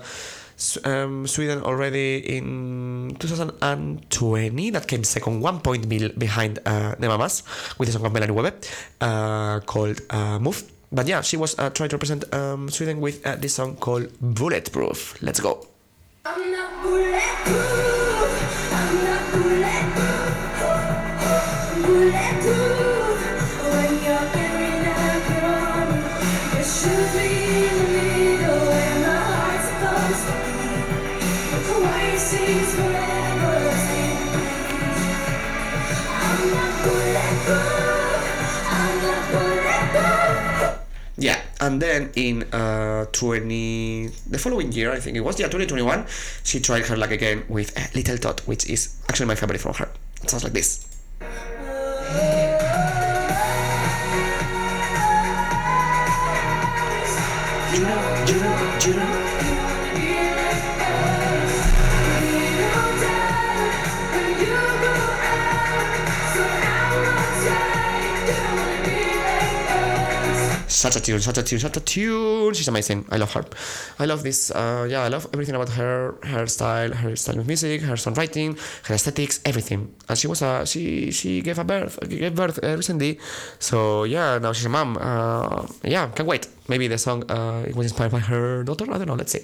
um, 0.84 1.28
Sweden 1.28 1.62
already 1.63 2.17
in 2.17 3.15
2020. 3.20 4.70
That 4.72 4.88
came 4.88 5.04
second, 5.04 5.41
one 5.41 5.60
point 5.60 5.88
behind 5.89 6.60
uh, 6.65 6.96
Mamas 7.00 7.43
with 7.78 7.89
a 7.89 7.91
song 7.91 8.06
of 8.06 8.13
Melanie 8.13 8.34
Wehbe 8.34 8.54
uh, 9.02 9.60
called 9.62 10.02
uh, 10.10 10.39
"Move." 10.39 10.63
But 10.91 11.08
yeah, 11.08 11.22
she 11.22 11.38
was 11.38 11.58
uh, 11.60 11.70
trying 11.70 11.89
to 11.89 11.96
represent 11.96 12.34
um, 12.34 12.70
Sweden 12.70 13.02
with 13.02 13.26
uh, 13.26 13.36
this 13.36 13.54
song 13.56 13.76
called 13.76 14.10
"Bulletproof." 14.22 15.22
Let's 15.22 15.39
go. 15.39 15.67
And 41.68 41.82
then 41.82 42.10
in 42.16 42.44
uh, 42.54 43.06
20 43.12 44.08
the 44.30 44.40
following 44.40 44.72
year, 44.72 44.92
I 44.92 45.00
think 45.02 45.18
it 45.18 45.22
was 45.22 45.38
yeah 45.38 45.48
2021, 45.48 46.06
she 46.44 46.62
tried 46.62 46.86
her 46.86 46.96
luck 46.96 47.12
again 47.12 47.44
with 47.50 47.78
uh, 47.78 47.82
Little 47.94 48.18
Tot, 48.18 48.40
which 48.48 48.70
is 48.70 48.96
actually 49.10 49.28
my 49.28 49.36
favorite 49.36 49.60
from 49.60 49.74
her. 49.74 49.90
It 50.24 50.30
sounds 50.30 50.46
like 50.46 50.54
this. 50.54 50.86
Such 70.78 70.96
a 70.96 71.02
tune, 71.02 71.20
such 71.20 71.40
a 71.40 71.42
tune, 71.42 71.58
such 71.58 71.76
a 71.78 71.80
tune. 71.80 72.54
She's 72.54 72.68
amazing. 72.68 73.04
I 73.10 73.18
love 73.18 73.34
her. 73.34 73.44
I 73.98 74.06
love 74.06 74.22
this. 74.22 74.52
Uh, 74.52 74.86
yeah, 74.88 75.02
I 75.02 75.08
love 75.08 75.26
everything 75.34 75.56
about 75.56 75.70
her, 75.70 76.13
her 76.22 76.46
style, 76.46 76.92
her 76.94 77.16
style 77.16 77.40
of 77.40 77.48
music, 77.48 77.82
her 77.82 77.96
songwriting, 77.96 78.60
her 78.86 78.94
aesthetics, 78.94 79.42
everything. 79.44 79.96
And 80.08 80.16
she 80.16 80.28
was 80.28 80.44
a 80.44 80.68
she 80.68 81.10
she 81.10 81.42
gave 81.42 81.58
a 81.58 81.63
birth 81.63 81.98
gave 82.08 82.36
birth 82.36 82.60
uh, 82.62 82.78
recently. 82.78 83.18
So 83.58 84.04
yeah, 84.04 84.38
now 84.38 84.54
she's 84.54 84.66
a 84.66 84.70
mom. 84.70 85.00
Uh, 85.02 85.66
yeah, 85.84 86.10
can't 86.13 86.30
wait. 86.30 86.48
Maybe 86.68 86.88
the 86.88 87.00
song 87.00 87.24
uh, 87.28 87.66
it 87.68 87.76
was 87.76 87.88
inspired 87.90 88.12
by 88.12 88.20
her 88.20 88.63
daughter. 88.63 88.86
I 88.94 89.00
don't 89.00 89.08
know. 89.08 89.16
Let's 89.16 89.32
see. 89.32 89.42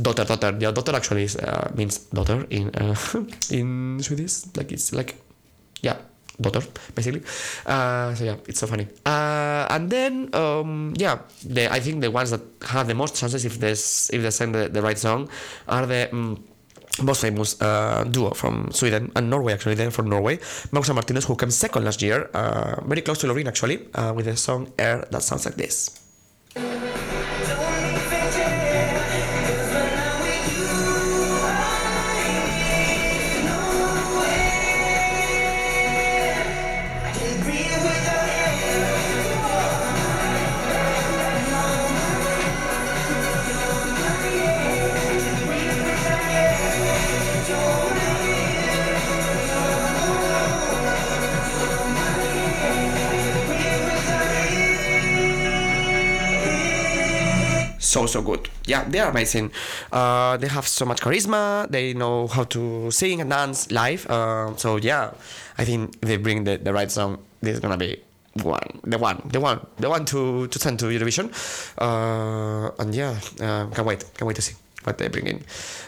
Dotter, 0.00 0.24
Dotter. 0.24 0.56
Yeah, 0.60 0.70
Dotter 0.70 0.96
actually 0.96 1.24
is, 1.24 1.36
uh, 1.36 1.70
means 1.76 1.98
daughter 2.08 2.46
in 2.48 2.70
uh, 2.74 2.96
in 3.50 4.00
Swedish. 4.00 4.46
Like 4.56 4.72
it's 4.72 4.94
like 4.94 5.20
yeah 5.82 5.98
daughter 6.40 6.62
basically. 6.94 7.22
Uh, 7.66 8.14
so 8.14 8.24
yeah 8.24 8.36
it's 8.46 8.60
so 8.60 8.66
funny. 8.66 8.86
Uh, 9.04 9.66
and 9.70 9.90
then 9.90 10.28
um, 10.34 10.94
yeah 10.96 11.18
the, 11.44 11.72
I 11.72 11.80
think 11.80 12.00
the 12.00 12.10
ones 12.10 12.30
that 12.30 12.40
have 12.68 12.86
the 12.86 12.94
most 12.94 13.16
chances 13.16 13.44
if 13.44 13.58
there's 13.58 14.10
if 14.12 14.22
they 14.22 14.30
sing 14.30 14.52
the, 14.52 14.68
the 14.68 14.82
right 14.82 14.98
song 14.98 15.28
are 15.68 15.86
the 15.86 16.12
um, 16.12 16.42
most 17.02 17.22
famous 17.22 17.60
uh, 17.62 18.04
duo 18.10 18.30
from 18.30 18.70
Sweden 18.72 19.10
and 19.16 19.30
Norway 19.30 19.52
actually 19.52 19.74
they're 19.74 19.90
from 19.90 20.08
Norway. 20.08 20.38
Max 20.72 20.88
and 20.88 20.96
Martinus 20.96 21.24
who 21.24 21.36
came 21.36 21.50
second 21.50 21.84
last 21.84 22.02
year 22.02 22.30
uh, 22.34 22.80
very 22.84 23.02
close 23.02 23.18
to 23.18 23.26
Loreen 23.26 23.46
actually 23.46 23.88
uh, 23.94 24.12
with 24.12 24.26
the 24.26 24.36
song 24.36 24.72
Air 24.78 25.06
that 25.10 25.22
sounds 25.22 25.44
like 25.44 25.54
this 25.54 26.00
so 57.90 58.06
so 58.06 58.22
good. 58.22 58.48
Yeah 58.66 58.84
they 58.88 59.00
are 59.00 59.10
amazing. 59.10 59.50
Uh, 59.92 60.36
they 60.36 60.48
have 60.48 60.66
so 60.66 60.84
much 60.86 61.00
charisma. 61.00 61.66
They 61.70 61.92
know 61.94 62.28
how 62.28 62.44
to 62.54 62.90
sing 62.90 63.20
and 63.20 63.30
dance 63.30 63.70
live. 63.70 64.06
Uh, 64.08 64.54
so 64.56 64.76
yeah 64.76 65.10
i 65.58 65.64
think 65.64 66.00
they 66.00 66.16
bring 66.16 66.44
the, 66.44 66.56
the 66.56 66.72
right 66.72 66.90
song. 66.90 67.18
This 67.42 67.54
is 67.54 67.60
gonna 67.60 67.76
be 67.76 67.98
one 68.42 68.80
the 68.84 68.98
one 68.98 69.18
the 69.34 69.40
one 69.40 69.58
the 69.82 69.88
one 69.90 70.04
to 70.12 70.46
to 70.46 70.58
send 70.58 70.78
to 70.78 70.86
eurovision. 70.86 71.26
Uh, 71.78 72.70
and 72.78 72.94
yeah 72.94 73.14
uh, 73.40 73.66
can't 73.74 73.86
wait 73.86 74.04
can't 74.14 74.26
wait 74.28 74.36
to 74.36 74.42
see 74.42 74.54
what 74.84 74.98
they 74.98 75.08
bring 75.08 75.26
in. 75.26 75.38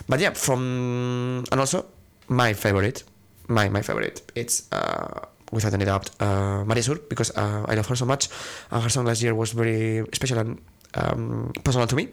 But 0.08 0.18
yeah 0.20 0.32
from 0.34 1.44
and 1.52 1.60
also 1.60 1.86
my 2.28 2.52
favorite 2.52 3.04
my 3.48 3.68
my 3.68 3.82
favorite 3.82 4.22
it's 4.34 4.66
uh 4.72 5.26
without 5.52 5.74
any 5.74 5.84
doubt 5.84 6.10
uh 6.20 6.64
Maria 6.64 6.82
Sur 6.82 6.96
because 7.08 7.30
uh, 7.36 7.64
I 7.68 7.74
love 7.74 7.86
her 7.86 7.96
so 7.96 8.06
much. 8.06 8.28
Her 8.70 8.88
song 8.88 9.04
last 9.06 9.22
year 9.22 9.34
was 9.34 9.52
very 9.52 10.04
special 10.12 10.38
and 10.38 10.58
um, 10.94 11.52
personal 11.64 11.86
to 11.86 11.96
me. 11.96 12.08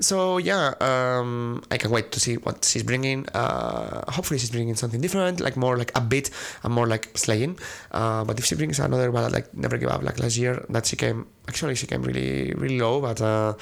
So 0.00 0.38
yeah, 0.38 0.74
um, 0.80 1.62
I 1.70 1.78
can't 1.78 1.92
wait 1.92 2.12
to 2.12 2.20
see 2.20 2.36
what 2.36 2.64
she's 2.64 2.82
bringing. 2.82 3.28
Uh, 3.34 4.10
hopefully, 4.10 4.38
she's 4.38 4.50
bringing 4.50 4.74
something 4.74 5.00
different, 5.00 5.40
like 5.40 5.56
more 5.56 5.76
like 5.76 5.92
a 5.96 6.00
bit 6.00 6.30
and 6.62 6.72
more 6.72 6.86
like 6.86 7.16
slaying. 7.16 7.58
Uh, 7.90 8.24
but 8.24 8.38
if 8.38 8.44
she 8.44 8.54
brings 8.54 8.78
another 8.78 9.10
ballad 9.10 9.32
like 9.32 9.52
Never 9.54 9.78
Give 9.78 9.88
Up, 9.88 10.02
like 10.02 10.18
last 10.18 10.36
year, 10.36 10.64
that 10.68 10.86
she 10.86 10.96
came 10.96 11.26
actually 11.48 11.74
she 11.74 11.86
came 11.86 12.02
really 12.02 12.52
really 12.54 12.78
low, 12.78 13.00
but. 13.00 13.20
Uh, 13.20 13.54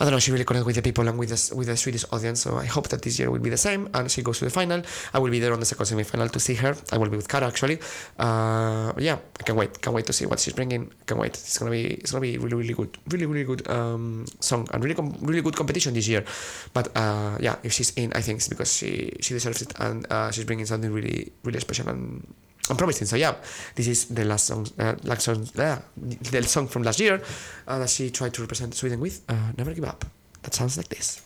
I 0.00 0.04
don't 0.04 0.12
know. 0.12 0.18
She 0.20 0.30
really 0.30 0.44
connected 0.44 0.66
with 0.66 0.76
the 0.76 0.82
people 0.82 1.08
and 1.08 1.18
with 1.18 1.30
the 1.30 1.56
with 1.56 1.66
the 1.66 1.76
Swedish 1.76 2.04
audience. 2.12 2.40
So 2.42 2.56
I 2.56 2.66
hope 2.66 2.88
that 2.88 3.02
this 3.02 3.18
year 3.18 3.30
will 3.30 3.40
be 3.40 3.50
the 3.50 3.56
same. 3.56 3.88
And 3.94 4.10
she 4.10 4.22
goes 4.22 4.38
to 4.38 4.44
the 4.44 4.50
final. 4.50 4.82
I 5.12 5.18
will 5.18 5.30
be 5.30 5.40
there 5.40 5.52
on 5.52 5.60
the 5.60 5.66
second 5.66 5.86
semi-final 5.86 6.28
to 6.28 6.40
see 6.40 6.54
her. 6.54 6.76
I 6.92 6.98
will 6.98 7.10
be 7.10 7.16
with 7.16 7.28
Kara 7.28 7.46
actually. 7.46 7.78
Uh, 8.18 8.92
yeah, 8.98 9.18
I 9.40 9.42
can't 9.42 9.58
wait. 9.58 9.82
Can't 9.82 9.94
wait 9.94 10.06
to 10.06 10.12
see 10.12 10.26
what 10.26 10.38
she's 10.38 10.54
bringing. 10.54 10.92
Can't 11.06 11.20
wait. 11.20 11.34
It's 11.34 11.58
gonna 11.58 11.72
be 11.72 11.94
it's 11.94 12.12
gonna 12.12 12.22
be 12.22 12.38
really 12.38 12.56
really 12.56 12.74
good, 12.74 12.96
really 13.08 13.26
really 13.26 13.44
good 13.44 13.68
um, 13.68 14.24
song 14.40 14.68
and 14.72 14.82
really 14.82 14.94
com- 14.94 15.16
really 15.20 15.42
good 15.42 15.56
competition 15.56 15.94
this 15.94 16.06
year. 16.06 16.24
But 16.72 16.96
uh, 16.96 17.38
yeah, 17.40 17.56
if 17.64 17.72
she's 17.72 17.90
in, 17.96 18.12
I 18.14 18.20
think 18.20 18.38
it's 18.38 18.48
because 18.48 18.72
she 18.72 19.16
she 19.20 19.34
deserves 19.34 19.62
it 19.62 19.74
and 19.80 20.06
uh, 20.10 20.30
she's 20.30 20.44
bringing 20.44 20.66
something 20.66 20.92
really 20.92 21.32
really 21.42 21.60
special 21.60 21.88
and 21.88 22.22
I'm 22.70 22.76
promising. 22.76 23.06
So 23.06 23.16
yeah, 23.16 23.34
this 23.74 23.86
is 23.86 24.06
the 24.06 24.24
last 24.24 24.46
song, 24.46 24.66
uh, 24.78 24.94
last 25.04 25.22
song, 25.22 25.48
uh, 25.58 25.78
the 25.96 26.42
song 26.42 26.68
from 26.68 26.82
last 26.82 27.00
year 27.00 27.20
uh, 27.66 27.78
that 27.78 27.90
she 27.90 28.10
tried 28.10 28.34
to 28.34 28.42
represent 28.42 28.74
Sweden 28.74 29.00
with. 29.00 29.22
Uh, 29.28 29.52
Never 29.56 29.74
give 29.74 29.84
up. 29.84 30.04
That 30.42 30.54
sounds 30.54 30.76
like 30.76 30.88
this. 30.88 31.22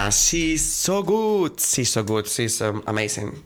Yeah, 0.00 0.08
she's 0.08 0.64
so 0.64 1.02
good. 1.02 1.60
She's 1.60 1.92
so 1.92 2.02
good. 2.02 2.26
She's 2.26 2.62
um, 2.62 2.82
amazing. 2.86 3.36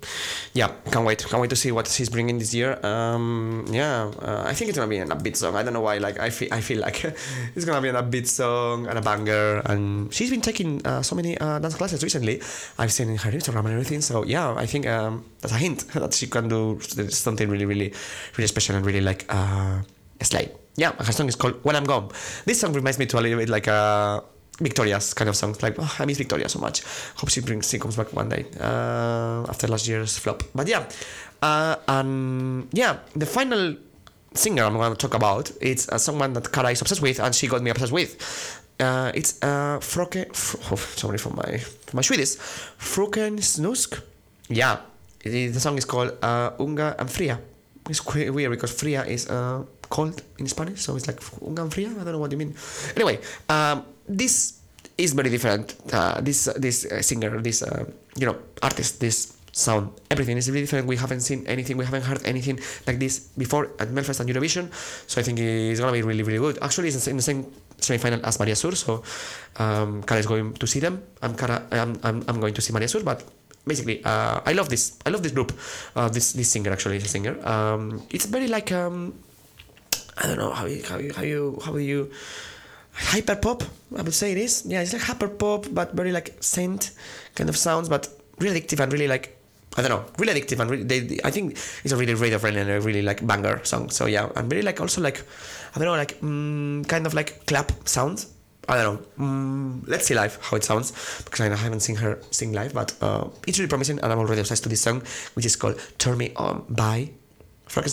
Yeah, 0.52 0.70
can't 0.92 1.04
wait. 1.04 1.18
Can't 1.26 1.40
wait 1.42 1.50
to 1.50 1.56
see 1.56 1.72
what 1.72 1.88
she's 1.88 2.08
bringing 2.08 2.38
this 2.38 2.54
year. 2.54 2.78
Um, 2.86 3.66
yeah, 3.72 4.12
uh, 4.22 4.44
I 4.46 4.54
think 4.54 4.68
it's 4.68 4.78
gonna 4.78 4.88
be 4.88 4.98
an 4.98 5.08
upbeat 5.08 5.34
song. 5.34 5.56
I 5.56 5.64
don't 5.64 5.74
know 5.74 5.80
why. 5.80 5.98
Like 5.98 6.20
I 6.20 6.30
feel, 6.30 6.54
I 6.54 6.60
feel 6.60 6.78
like 6.78 7.02
it's 7.56 7.64
gonna 7.64 7.82
be 7.82 7.88
an 7.88 7.96
upbeat 7.96 8.28
song 8.28 8.86
and 8.86 8.96
a 8.96 9.02
banger. 9.02 9.62
And 9.66 10.14
she's 10.14 10.30
been 10.30 10.42
taking 10.42 10.80
uh, 10.86 11.02
so 11.02 11.16
many 11.16 11.36
uh, 11.38 11.58
dance 11.58 11.74
classes 11.74 12.04
recently. 12.04 12.40
I've 12.78 12.92
seen 12.92 13.08
in 13.08 13.16
her 13.16 13.32
Instagram 13.32 13.66
and 13.66 13.74
everything. 13.74 14.00
So 14.00 14.22
yeah, 14.22 14.54
I 14.54 14.66
think 14.66 14.86
um, 14.86 15.24
that's 15.40 15.54
a 15.54 15.58
hint 15.58 15.88
that 15.94 16.14
she 16.14 16.28
can 16.28 16.46
do 16.48 16.78
something 17.10 17.48
really, 17.48 17.66
really, 17.66 17.92
really 18.38 18.46
special 18.46 18.76
and 18.76 18.86
really 18.86 19.00
like 19.00 19.26
uh, 19.28 19.82
slay. 20.22 20.52
Yeah, 20.76 20.92
her 20.92 21.12
song 21.12 21.26
is 21.26 21.34
called 21.34 21.58
When 21.64 21.74
I'm 21.74 21.84
Gone. 21.84 22.10
This 22.46 22.60
song 22.60 22.72
reminds 22.74 22.98
me 23.00 23.06
to 23.06 23.18
a 23.18 23.22
little 23.22 23.38
bit 23.38 23.48
like 23.48 23.66
uh, 23.66 24.20
Victoria's 24.60 25.14
kind 25.14 25.28
of 25.28 25.36
songs. 25.36 25.62
Like, 25.62 25.76
oh, 25.78 25.96
I 25.98 26.06
miss 26.06 26.18
Victoria 26.18 26.48
so 26.48 26.58
much. 26.58 26.82
Hope 27.16 27.30
she 27.30 27.40
brings, 27.40 27.68
she 27.68 27.78
comes 27.78 27.96
back 27.96 28.12
one 28.12 28.28
day 28.28 28.46
uh, 28.60 29.44
after 29.48 29.66
last 29.66 29.88
year's 29.88 30.16
flop. 30.18 30.42
But 30.54 30.68
yeah, 30.68 30.88
uh, 31.42 31.76
and 31.88 32.68
yeah, 32.72 32.98
the 33.14 33.26
final 33.26 33.76
singer 34.34 34.64
I'm 34.64 34.74
going 34.74 34.90
to 34.90 34.98
talk 34.98 35.14
about 35.14 35.50
it's 35.60 35.88
uh, 35.88 35.98
someone 35.98 36.32
that 36.34 36.52
Kara 36.52 36.70
is 36.70 36.80
obsessed 36.80 37.02
with, 37.02 37.20
and 37.20 37.34
she 37.34 37.46
got 37.46 37.62
me 37.62 37.70
obsessed 37.70 37.92
with. 37.92 38.62
Uh, 38.80 39.12
it's 39.14 39.42
uh, 39.42 39.78
Froke. 39.80 40.34
Fr- 40.34 40.58
oh, 40.72 40.76
sorry 40.76 41.18
for 41.18 41.30
my 41.30 41.58
for 41.58 41.96
my 41.96 42.02
Swedish. 42.02 42.36
Fröken 42.78 43.38
Snusk. 43.40 44.00
Yeah, 44.48 44.80
the 45.22 45.52
song 45.60 45.78
is 45.78 45.84
called 45.84 46.12
uh, 46.22 46.50
Unga 46.58 46.96
and 46.98 47.10
Fria. 47.10 47.38
It's 47.88 48.04
weird 48.06 48.50
because 48.50 48.72
Fria 48.72 49.04
is 49.04 49.28
uh, 49.28 49.62
cold 49.94 50.18
in 50.42 50.46
Spanish, 50.50 50.82
so 50.82 50.98
it's 50.98 51.06
like 51.06 51.22
Unga 51.38 51.62
and 51.62 51.72
Fria. 51.72 51.88
I 51.94 52.02
don't 52.02 52.18
know 52.18 52.22
what 52.24 52.34
you 52.34 52.40
mean. 52.42 52.52
Anyway, 52.98 53.16
um, 53.48 53.86
this 54.10 54.58
is 54.98 55.14
very 55.14 55.30
different. 55.30 55.78
Uh, 55.94 56.18
this 56.26 56.50
this 56.58 56.84
uh, 56.90 56.98
singer, 56.98 57.30
this 57.38 57.62
uh, 57.62 57.86
you 58.18 58.26
know 58.26 58.36
artist, 58.58 58.98
this 58.98 59.38
sound, 59.54 59.94
everything 60.10 60.36
is 60.36 60.50
really 60.50 60.66
different. 60.66 60.90
We 60.90 60.98
haven't 60.98 61.22
seen 61.22 61.46
anything, 61.46 61.78
we 61.78 61.86
haven't 61.86 62.02
heard 62.02 62.22
anything 62.26 62.58
like 62.90 62.98
this 62.98 63.30
before 63.38 63.70
at 63.78 63.88
Melfest 63.94 64.18
and 64.18 64.28
Eurovision. 64.28 64.66
So 65.06 65.22
I 65.22 65.24
think 65.24 65.38
it's 65.38 65.78
gonna 65.78 65.94
be 65.94 66.02
really 66.02 66.26
really 66.26 66.42
good. 66.42 66.58
Actually, 66.58 66.90
it's 66.90 67.06
in 67.06 67.16
the 67.22 67.26
same 67.30 67.46
semi-final 67.78 68.20
as 68.26 68.38
Maria 68.42 68.56
Sur, 68.58 68.74
so 68.74 69.02
um, 69.62 70.02
Kara 70.02 70.18
is 70.18 70.26
going 70.26 70.54
to 70.58 70.66
see 70.66 70.80
them. 70.80 71.02
I'm 71.22 71.34
Kara, 71.38 71.62
I'm, 71.70 71.94
I'm, 72.02 72.24
I'm 72.26 72.38
going 72.40 72.54
to 72.54 72.62
see 72.64 72.72
Maria 72.72 72.88
Sur, 72.88 73.02
but 73.06 73.22
basically 73.66 74.02
uh, 74.04 74.40
I 74.44 74.52
love 74.58 74.68
this. 74.68 74.98
I 75.06 75.10
love 75.10 75.22
this 75.22 75.32
group. 75.32 75.52
Uh, 75.94 76.08
this 76.08 76.32
this 76.32 76.48
singer 76.50 76.72
actually 76.72 76.96
is 76.98 77.04
a 77.04 77.12
singer. 77.12 77.34
Um, 77.46 78.02
it's 78.10 78.26
very 78.26 78.48
like 78.48 78.72
um, 78.72 79.14
I 80.18 80.26
don't 80.26 80.38
know 80.38 80.52
how 80.52 80.66
you 80.66 80.82
how 80.88 80.98
you 80.98 81.12
how 81.12 81.22
you 81.22 81.58
how 81.64 81.76
you 81.76 82.10
hyper 82.92 83.36
pop 83.36 83.62
I 83.96 84.02
would 84.02 84.14
say 84.14 84.32
it 84.32 84.38
is. 84.38 84.64
Yeah 84.66 84.80
it's 84.82 84.92
like 84.92 85.02
hyper 85.02 85.28
pop 85.28 85.66
but 85.72 85.92
very 85.94 86.12
like 86.12 86.36
saint 86.40 86.92
kind 87.34 87.48
of 87.50 87.56
sounds 87.56 87.88
but 87.88 88.08
really 88.38 88.60
addictive 88.60 88.80
and 88.80 88.92
really 88.92 89.08
like 89.08 89.36
I 89.76 89.82
don't 89.82 89.90
know 89.90 90.04
really 90.18 90.40
addictive 90.40 90.60
and 90.60 90.70
really, 90.70 90.84
they, 90.84 91.00
they- 91.00 91.20
I 91.24 91.30
think 91.30 91.52
it's 91.82 91.92
a 91.92 91.96
really 91.96 92.14
radio 92.14 92.38
friendly 92.38 92.60
and 92.60 92.70
a 92.70 92.80
really 92.80 93.02
like 93.02 93.26
banger 93.26 93.60
song. 93.64 93.90
So 93.90 94.06
yeah 94.06 94.28
and 94.36 94.50
really 94.50 94.62
like 94.62 94.80
also 94.80 95.00
like 95.00 95.24
I 95.74 95.78
don't 95.78 95.86
know 95.88 95.96
like 95.96 96.20
mm, 96.20 96.86
kind 96.88 97.06
of 97.06 97.14
like 97.14 97.44
clap 97.46 97.72
sound 97.88 98.26
I 98.68 98.76
don't 98.80 98.94
know 99.18 99.24
mm, 99.24 99.88
let's 99.88 100.06
see 100.06 100.14
live 100.14 100.38
how 100.40 100.56
it 100.56 100.64
sounds 100.64 100.92
because 101.24 101.40
I 101.40 101.54
haven't 101.56 101.80
seen 101.80 101.96
her 101.96 102.20
sing 102.30 102.52
live 102.52 102.72
but 102.72 102.94
uh, 103.02 103.26
it's 103.48 103.58
really 103.58 103.68
promising 103.68 103.98
and 103.98 104.12
I'm 104.12 104.18
already 104.20 104.40
obsessed 104.40 104.62
to 104.62 104.68
this 104.68 104.80
song 104.80 105.02
which 105.34 105.44
is 105.44 105.56
called 105.56 105.78
Turn 105.98 106.16
Me 106.18 106.32
On 106.36 106.64
by 106.68 107.10
Frank 107.66 107.88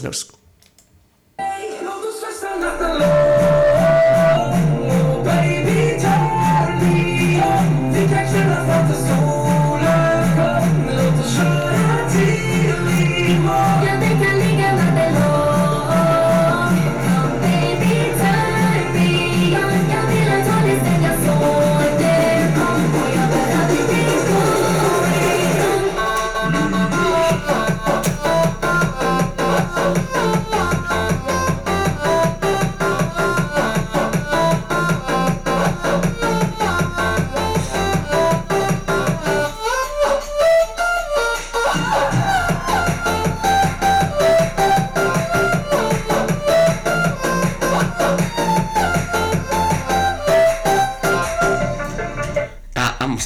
kan 8.88 8.96
känna 9.08 9.21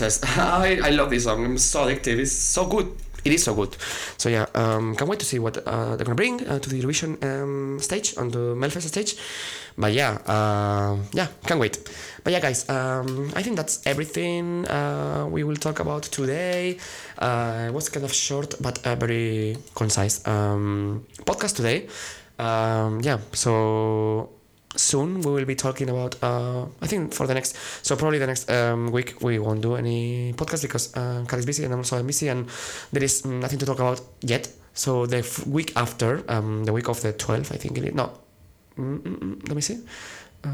I'm. 0.05 0.19
I, 0.37 0.79
I 0.83 0.89
love 0.91 1.09
this 1.09 1.23
song. 1.23 1.43
I'm 1.45 1.57
so 1.57 1.85
addictive. 1.85 2.19
It's 2.19 2.31
so 2.31 2.65
good. 2.65 2.87
It 3.23 3.33
is 3.33 3.43
so 3.43 3.55
good. 3.55 3.75
So 4.17 4.29
yeah, 4.29 4.45
um, 4.53 4.95
can't 4.95 5.09
wait 5.09 5.19
to 5.19 5.25
see 5.25 5.39
what 5.39 5.57
uh, 5.57 5.95
they're 5.95 6.05
gonna 6.05 6.15
bring 6.15 6.47
uh, 6.47 6.59
to 6.59 6.69
the 6.69 6.79
Eurovision 6.79 7.23
um, 7.23 7.79
stage 7.79 8.15
on 8.17 8.29
the 8.29 8.53
Melfest 8.55 8.87
stage. 8.87 9.17
But 9.77 9.93
yeah, 9.93 10.19
uh, 10.27 10.97
yeah, 11.11 11.27
can't 11.47 11.59
wait. 11.59 11.79
But 12.23 12.33
yeah, 12.33 12.39
guys, 12.39 12.69
um, 12.69 13.31
I 13.35 13.41
think 13.41 13.55
that's 13.55 13.85
everything 13.87 14.67
uh, 14.67 15.27
we 15.29 15.43
will 15.43 15.55
talk 15.55 15.79
about 15.79 16.03
today. 16.03 16.77
Uh, 17.17 17.65
it 17.67 17.73
was 17.73 17.89
kind 17.89 18.05
of 18.05 18.13
short 18.13 18.55
but 18.61 18.77
very 18.83 19.57
concise 19.73 20.25
um, 20.27 21.03
podcast 21.25 21.55
today. 21.55 21.87
Um, 22.37 23.01
yeah, 23.01 23.17
so 23.33 24.29
soon 24.77 25.21
we 25.21 25.31
will 25.31 25.45
be 25.45 25.55
talking 25.55 25.89
about 25.89 26.15
uh, 26.23 26.65
I 26.81 26.88
think 26.88 27.13
for 27.13 27.27
the 27.27 27.33
next 27.33 27.57
so 27.85 27.95
probably 27.95 28.19
the 28.19 28.27
next 28.27 28.49
um, 28.49 28.91
week 28.91 29.21
we 29.21 29.39
won't 29.39 29.61
do 29.61 29.75
any 29.75 30.33
podcast 30.33 30.61
because 30.63 30.95
uh, 30.95 31.25
Kat 31.27 31.39
is 31.39 31.45
busy 31.45 31.63
and 31.63 31.73
I'm 31.73 31.79
also 31.79 32.01
busy 32.03 32.27
and 32.27 32.47
there 32.91 33.03
is 33.03 33.25
nothing 33.25 33.59
to 33.59 33.65
talk 33.65 33.79
about 33.79 34.01
yet 34.21 34.49
so 34.73 35.05
the 35.05 35.17
f- 35.17 35.45
week 35.47 35.73
after 35.75 36.23
um, 36.29 36.65
the 36.65 36.73
week 36.73 36.89
of 36.89 37.01
the 37.01 37.13
12th 37.13 37.51
I 37.53 37.57
think 37.57 37.77
it 37.77 37.83
is 37.85 37.93
no 37.93 38.11
mm, 38.77 38.99
mm, 38.99 39.17
mm, 39.17 39.47
let 39.47 39.55
me 39.55 39.61
see 39.61 39.79
uh, 40.43 40.49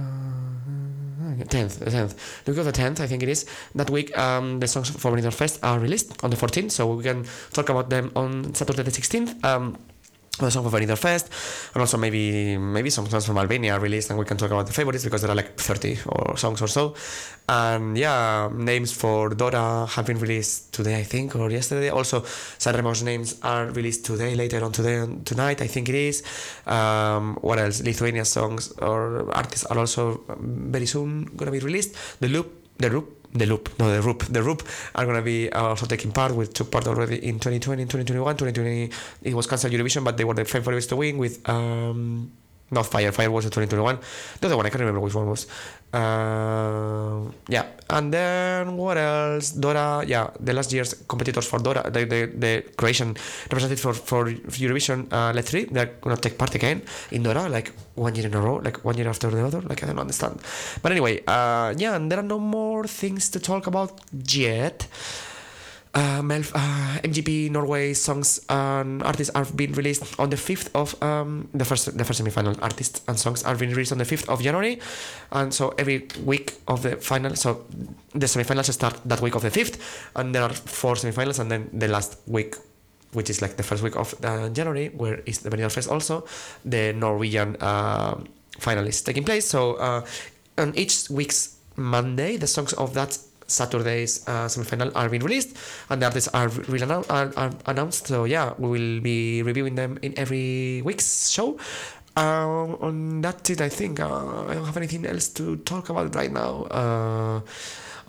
10th, 1.52 1.80
the 1.80 1.92
10th. 1.92 2.44
The 2.46 2.52
week 2.52 2.60
of 2.60 2.66
the 2.66 2.72
10th, 2.72 3.00
I 3.00 3.08
think 3.08 3.24
it 3.24 3.30
is. 3.30 3.46
That 3.76 3.90
week, 3.90 4.18
um, 4.18 4.60
the 4.60 4.68
songs 4.68 4.90
for 4.90 5.12
Benidorm 5.12 5.34
Fest 5.34 5.60
are 5.64 5.80
released 5.80 6.24
on 6.24 6.30
the 6.30 6.38
14th, 6.38 6.72
so 6.72 6.94
we 6.94 7.04
can 7.04 7.26
talk 7.52 7.70
about 7.70 7.90
them 7.90 8.12
on 8.16 8.54
Saturday 8.56 8.84
the 8.84 8.92
16th. 8.92 9.44
Um, 9.44 9.78
the 10.40 10.50
song 10.50 10.64
for 10.64 10.78
Benidorm 10.78 10.98
Fest, 10.98 11.30
and 11.74 11.82
also 11.82 11.98
maybe 11.98 12.58
maybe 12.58 12.90
some 12.90 13.06
songs 13.08 13.26
from 13.26 13.38
Albania 13.38 13.74
are 13.74 13.80
released, 13.80 14.10
and 14.10 14.18
we 14.18 14.26
can 14.26 14.38
talk 14.38 14.50
about 14.50 14.66
the 14.66 14.74
favorites 14.74 15.04
because 15.04 15.22
there 15.22 15.32
are 15.32 15.36
like 15.36 15.58
30 15.58 16.00
or 16.08 16.38
songs 16.38 16.62
or 16.62 16.68
so. 16.68 16.96
And 17.50 17.98
yeah, 17.98 18.50
names 18.54 18.94
for 18.94 19.30
Dora 19.30 19.86
have 19.86 20.06
been 20.06 20.20
released 20.20 20.74
today, 20.74 21.00
I 21.00 21.04
think, 21.04 21.36
or 21.36 21.52
yesterday. 21.52 21.90
Also, 21.90 22.22
Sanremo's 22.22 23.04
names 23.04 23.40
are 23.44 23.66
released 23.68 24.06
today, 24.06 24.36
later 24.36 24.64
on 24.64 24.72
today, 24.72 25.06
tonight, 25.26 25.62
I 25.62 25.68
think 25.68 25.90
it 25.90 25.96
is. 25.96 26.24
Um, 26.66 27.36
what 27.42 27.60
else? 27.60 27.82
Lithuania 27.82 28.26
songs 28.26 28.72
or 28.80 29.30
artists 29.34 29.66
are 29.66 29.78
also 29.78 30.24
very 30.40 30.86
soon 30.86 31.26
gonna 31.36 31.52
be 31.52 31.60
released. 31.60 32.22
The 32.22 32.30
Loop, 32.30 32.78
the 32.78 32.90
Loop. 32.90 33.21
The 33.34 33.46
loop, 33.46 33.70
no, 33.80 33.90
the 33.90 34.02
roop. 34.02 34.24
The 34.26 34.44
roop 34.44 34.68
are 34.96 35.06
gonna 35.06 35.22
be 35.22 35.50
also 35.52 35.86
taking 35.86 36.12
part. 36.12 36.36
We 36.36 36.48
took 36.48 36.70
part 36.70 36.88
already 36.88 37.16
in 37.26 37.40
2020, 37.40 37.84
2021, 37.84 38.36
2020. 38.36 38.90
It 39.24 39.34
was 39.34 39.48
cancelled 39.48 39.72
Eurovision, 39.72 40.04
but 40.04 40.18
they 40.18 40.26
were 40.26 40.34
the 40.34 40.44
favorites 40.44 40.88
to 40.88 40.98
win 40.98 41.18
with 41.18 41.48
um, 41.48 42.32
not 42.72 42.88
Fire. 42.88 43.12
Fire 43.12 43.30
was 43.30 43.46
in 43.46 43.52
2021. 43.52 44.00
The 44.40 44.48
other 44.48 44.58
one, 44.58 44.66
I 44.66 44.70
can't 44.70 44.80
remember 44.80 45.02
which 45.02 45.14
one 45.14 45.28
was. 45.30 45.46
Uh, 45.94 47.30
yeah, 47.50 47.66
and 47.90 48.14
then 48.14 48.78
what 48.78 48.98
else? 48.98 49.52
Dora, 49.52 50.04
yeah, 50.08 50.30
the 50.40 50.54
last 50.54 50.72
year's 50.72 50.94
competitors 51.08 51.46
for 51.46 51.60
Dora, 51.60 51.92
the 51.92 52.06
the, 52.06 52.32
the 52.34 52.64
Croatian 52.78 53.18
representative 53.52 53.80
for 53.82 53.94
for 53.94 54.26
Eurovision, 54.32 55.12
uh, 55.12 55.34
Let's 55.36 55.52
Three, 55.52 55.66
they're 55.66 55.92
gonna 56.00 56.16
take 56.16 56.38
part 56.38 56.56
again 56.56 56.82
in 57.12 57.24
Dora, 57.24 57.50
like 57.50 57.74
one 57.96 58.16
year 58.16 58.28
in 58.28 58.34
a 58.34 58.40
row, 58.40 58.56
like 58.64 58.86
one 58.86 58.98
year 58.98 59.10
after 59.10 59.30
the 59.30 59.46
other. 59.46 59.62
Like 59.62 59.84
I 59.84 59.88
don't 59.88 60.00
understand. 60.00 60.40
But 60.82 60.94
anyway, 60.94 61.22
uh, 61.28 61.74
yeah, 61.78 61.96
and 61.96 62.10
there 62.10 62.20
are 62.20 62.30
no 62.36 62.40
more 62.40 62.88
things 62.88 63.30
to 63.32 63.40
talk 63.40 63.68
about 63.68 64.00
yet. 64.28 64.88
Uh, 65.94 66.22
Melf, 66.22 66.54
uh, 66.56 67.00
MGP 67.04 67.52
Norway 67.52 67.94
songs 67.94 68.40
and 68.48 69.04
artists 69.04 69.36
are 69.36 69.44
being 69.44 69.74
released 69.74 70.18
on 70.18 70.30
the 70.30 70.38
5th 70.38 70.70
of 70.74 70.96
um, 71.04 71.50
the 71.54 71.66
first 71.66 71.98
the 71.98 72.06
first 72.06 72.20
semi-final 72.20 72.56
artists 72.62 73.02
and 73.10 73.20
songs 73.20 73.44
are 73.44 73.58
being 73.58 73.72
released 73.72 73.92
on 73.92 73.98
the 73.98 74.06
5th 74.06 74.30
of 74.30 74.42
January. 74.42 74.80
And 75.34 75.54
so 75.54 75.74
every 75.78 76.08
week 76.24 76.54
of 76.70 76.84
the 76.84 76.96
final 76.96 77.36
so 77.36 77.66
the 78.16 78.26
semi-finals 78.26 78.74
start 78.74 79.02
that 79.04 79.20
week 79.20 79.36
of 79.36 79.42
the 79.42 79.52
5th 79.52 79.80
and 80.16 80.34
there 80.34 80.44
are 80.44 80.54
four 80.54 80.96
semi-finals 80.96 81.40
and 81.40 81.52
then 81.52 81.70
the 81.74 81.90
last 81.90 82.18
week 82.26 82.56
which 83.12 83.30
is 83.30 83.42
like 83.42 83.58
the 83.58 83.64
first 83.64 83.84
week 83.84 83.98
of 83.98 84.16
uh, 84.24 84.48
January 84.48 84.88
where 84.96 85.20
is 85.26 85.40
the 85.40 85.50
Benidorm 85.50 85.74
Fest 85.74 85.90
also 85.90 86.24
the 86.64 86.94
Norwegian 86.94 87.58
uh, 87.60 88.16
final 88.60 88.88
is 88.88 89.02
taking 89.02 89.26
place. 89.26 89.46
So 89.50 89.74
uh, 89.74 90.06
on 90.58 90.74
each 90.76 91.10
week's 91.10 91.58
Monday 91.76 92.38
the 92.38 92.48
songs 92.48 92.72
of 92.74 92.94
that 92.94 93.18
Saturday's 93.52 94.24
uh, 94.28 94.48
semifinal 94.48 94.92
are 94.96 95.10
being 95.10 95.24
released, 95.24 95.56
and 95.90 96.02
the 96.02 96.06
artists 96.08 96.30
are 96.34 96.50
annou- 96.50 97.06
are, 97.10 97.32
are 97.36 97.52
announced. 97.68 98.08
So 98.08 98.24
yeah, 98.24 98.54
we 98.58 98.70
will 98.70 99.00
be 99.02 99.44
reviewing 99.44 99.76
them 99.76 100.00
in 100.02 100.18
every 100.18 100.82
week's 100.84 101.30
show. 101.30 101.58
Uh, 102.16 102.76
on 102.84 103.22
that 103.22 103.50
it, 103.50 103.62
I 103.62 103.70
think 103.70 104.00
uh, 104.00 104.44
I 104.48 104.56
don't 104.56 104.66
have 104.66 104.76
anything 104.76 105.06
else 105.06 105.30
to 105.40 105.56
talk 105.64 105.90
about 105.90 106.14
right 106.16 106.32
now. 106.32 106.68
Uh, 106.68 107.40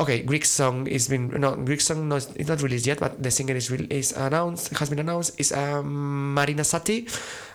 okay, 0.02 0.22
Greek 0.22 0.44
song 0.44 0.88
is 0.88 1.06
been 1.06 1.28
no 1.38 1.54
Greek 1.54 1.80
song 1.80 2.08
no, 2.08 2.16
it's 2.16 2.48
not 2.48 2.62
released 2.62 2.86
yet, 2.86 2.98
but 2.98 3.22
the 3.22 3.30
singer 3.30 3.54
is 3.54 3.70
re- 3.70 3.86
is 3.90 4.10
announced 4.12 4.74
has 4.78 4.90
been 4.90 4.98
announced 4.98 5.38
is 5.38 5.52
um, 5.52 6.34
Marina 6.34 6.62
Satti. 6.62 7.06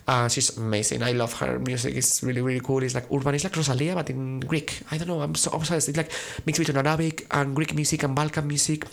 Uh, 0.08 0.30
she's 0.30 0.56
amazing. 0.58 1.04
I 1.04 1.12
love 1.12 1.34
her 1.40 1.60
music. 1.60 1.96
It's 1.96 2.24
really 2.24 2.42
really 2.42 2.62
cool. 2.62 2.82
It's 2.82 2.96
like 2.96 3.12
urban. 3.12 3.36
It's 3.36 3.44
like 3.44 3.56
Rosalia, 3.56 3.94
but 3.94 4.10
in 4.10 4.40
Greek. 4.40 4.82
I 4.90 4.98
don't 4.98 5.08
know. 5.08 5.22
I'm 5.22 5.36
so 5.36 5.52
obsessed. 5.52 5.90
It's 5.90 5.98
like 5.98 6.12
mixed 6.46 6.60
between 6.60 6.78
Arabic 6.78 7.28
and 7.32 7.54
Greek 7.56 7.76
music 7.76 8.04
and 8.04 8.16
Balkan 8.16 8.48
music, 8.48 8.86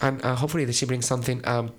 and 0.00 0.24
uh, 0.24 0.36
hopefully 0.36 0.70
she 0.72 0.86
brings 0.86 1.06
something. 1.06 1.46
Um, 1.46 1.72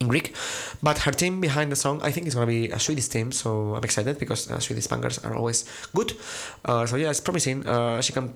in 0.00 0.08
Greek, 0.08 0.34
but 0.82 0.96
her 1.00 1.12
team 1.12 1.40
behind 1.42 1.70
the 1.70 1.76
song, 1.76 2.00
I 2.02 2.10
think, 2.10 2.26
is 2.26 2.34
gonna 2.34 2.46
be 2.46 2.70
a 2.70 2.78
Swedish 2.78 3.08
team. 3.08 3.32
So 3.32 3.74
I'm 3.74 3.84
excited 3.84 4.18
because 4.18 4.50
uh, 4.50 4.58
Swedish 4.58 4.86
bangers 4.86 5.18
are 5.18 5.34
always 5.34 5.64
good. 5.94 6.16
Uh, 6.64 6.86
so 6.86 6.96
yeah, 6.96 7.10
it's 7.10 7.20
promising. 7.20 7.66
Uh, 7.66 8.00
she 8.00 8.14
can, 8.14 8.32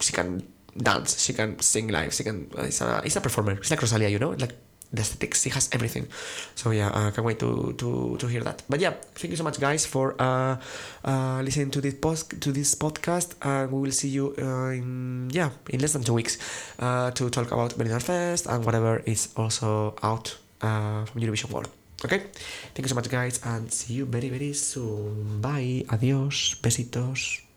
she 0.00 0.12
can 0.14 0.42
dance, 0.76 1.22
she 1.22 1.34
can 1.34 1.58
sing 1.60 1.88
live, 1.88 2.14
she 2.14 2.24
can. 2.24 2.50
Uh, 2.56 2.62
it's 2.62 2.80
a, 2.80 3.02
it's 3.04 3.16
a 3.16 3.20
performer. 3.20 3.52
It's 3.52 3.70
like 3.70 3.82
Rosalia, 3.82 4.08
you 4.08 4.18
know, 4.18 4.30
like 4.30 4.54
the 4.92 5.00
aesthetics. 5.00 5.42
She 5.42 5.50
has 5.50 5.68
everything. 5.72 6.06
So 6.54 6.70
yeah, 6.70 6.90
I 6.92 7.08
uh, 7.08 7.10
can't 7.10 7.26
wait 7.26 7.38
to 7.40 7.72
to 7.78 8.16
to 8.18 8.26
hear 8.26 8.42
that. 8.44 8.62
But 8.68 8.80
yeah, 8.80 8.92
thank 9.14 9.30
you 9.30 9.36
so 9.36 9.44
much, 9.44 9.58
guys, 9.58 9.86
for 9.86 10.14
uh, 10.20 10.56
uh, 11.04 11.40
listening 11.42 11.70
to 11.72 11.80
this 11.80 11.94
post 11.94 12.40
to 12.40 12.52
this 12.52 12.74
podcast. 12.74 13.34
And 13.42 13.72
we 13.72 13.80
will 13.80 13.96
see 13.96 14.08
you 14.08 14.34
uh, 14.38 14.76
in 14.76 15.30
yeah 15.32 15.50
in 15.70 15.80
less 15.80 15.92
than 15.92 16.04
two 16.04 16.14
weeks 16.14 16.38
uh, 16.78 17.10
to 17.12 17.30
talk 17.30 17.50
about 17.50 17.74
Benidorm 17.78 18.02
Fest 18.02 18.46
and 18.46 18.64
whatever 18.64 19.02
is 19.06 19.28
also 19.36 19.94
out 20.02 20.36
uh, 20.60 21.04
from 21.04 21.20
Eurovision 21.20 21.50
World. 21.50 21.68
Okay, 22.04 22.18
thank 22.74 22.82
you 22.82 22.88
so 22.88 22.96
much, 22.98 23.08
guys, 23.08 23.40
and 23.44 23.70
see 23.72 23.94
you 23.94 24.06
very 24.06 24.28
very 24.28 24.52
soon. 24.52 25.40
Bye, 25.40 25.86
adios, 25.88 26.58
besitos. 26.60 27.51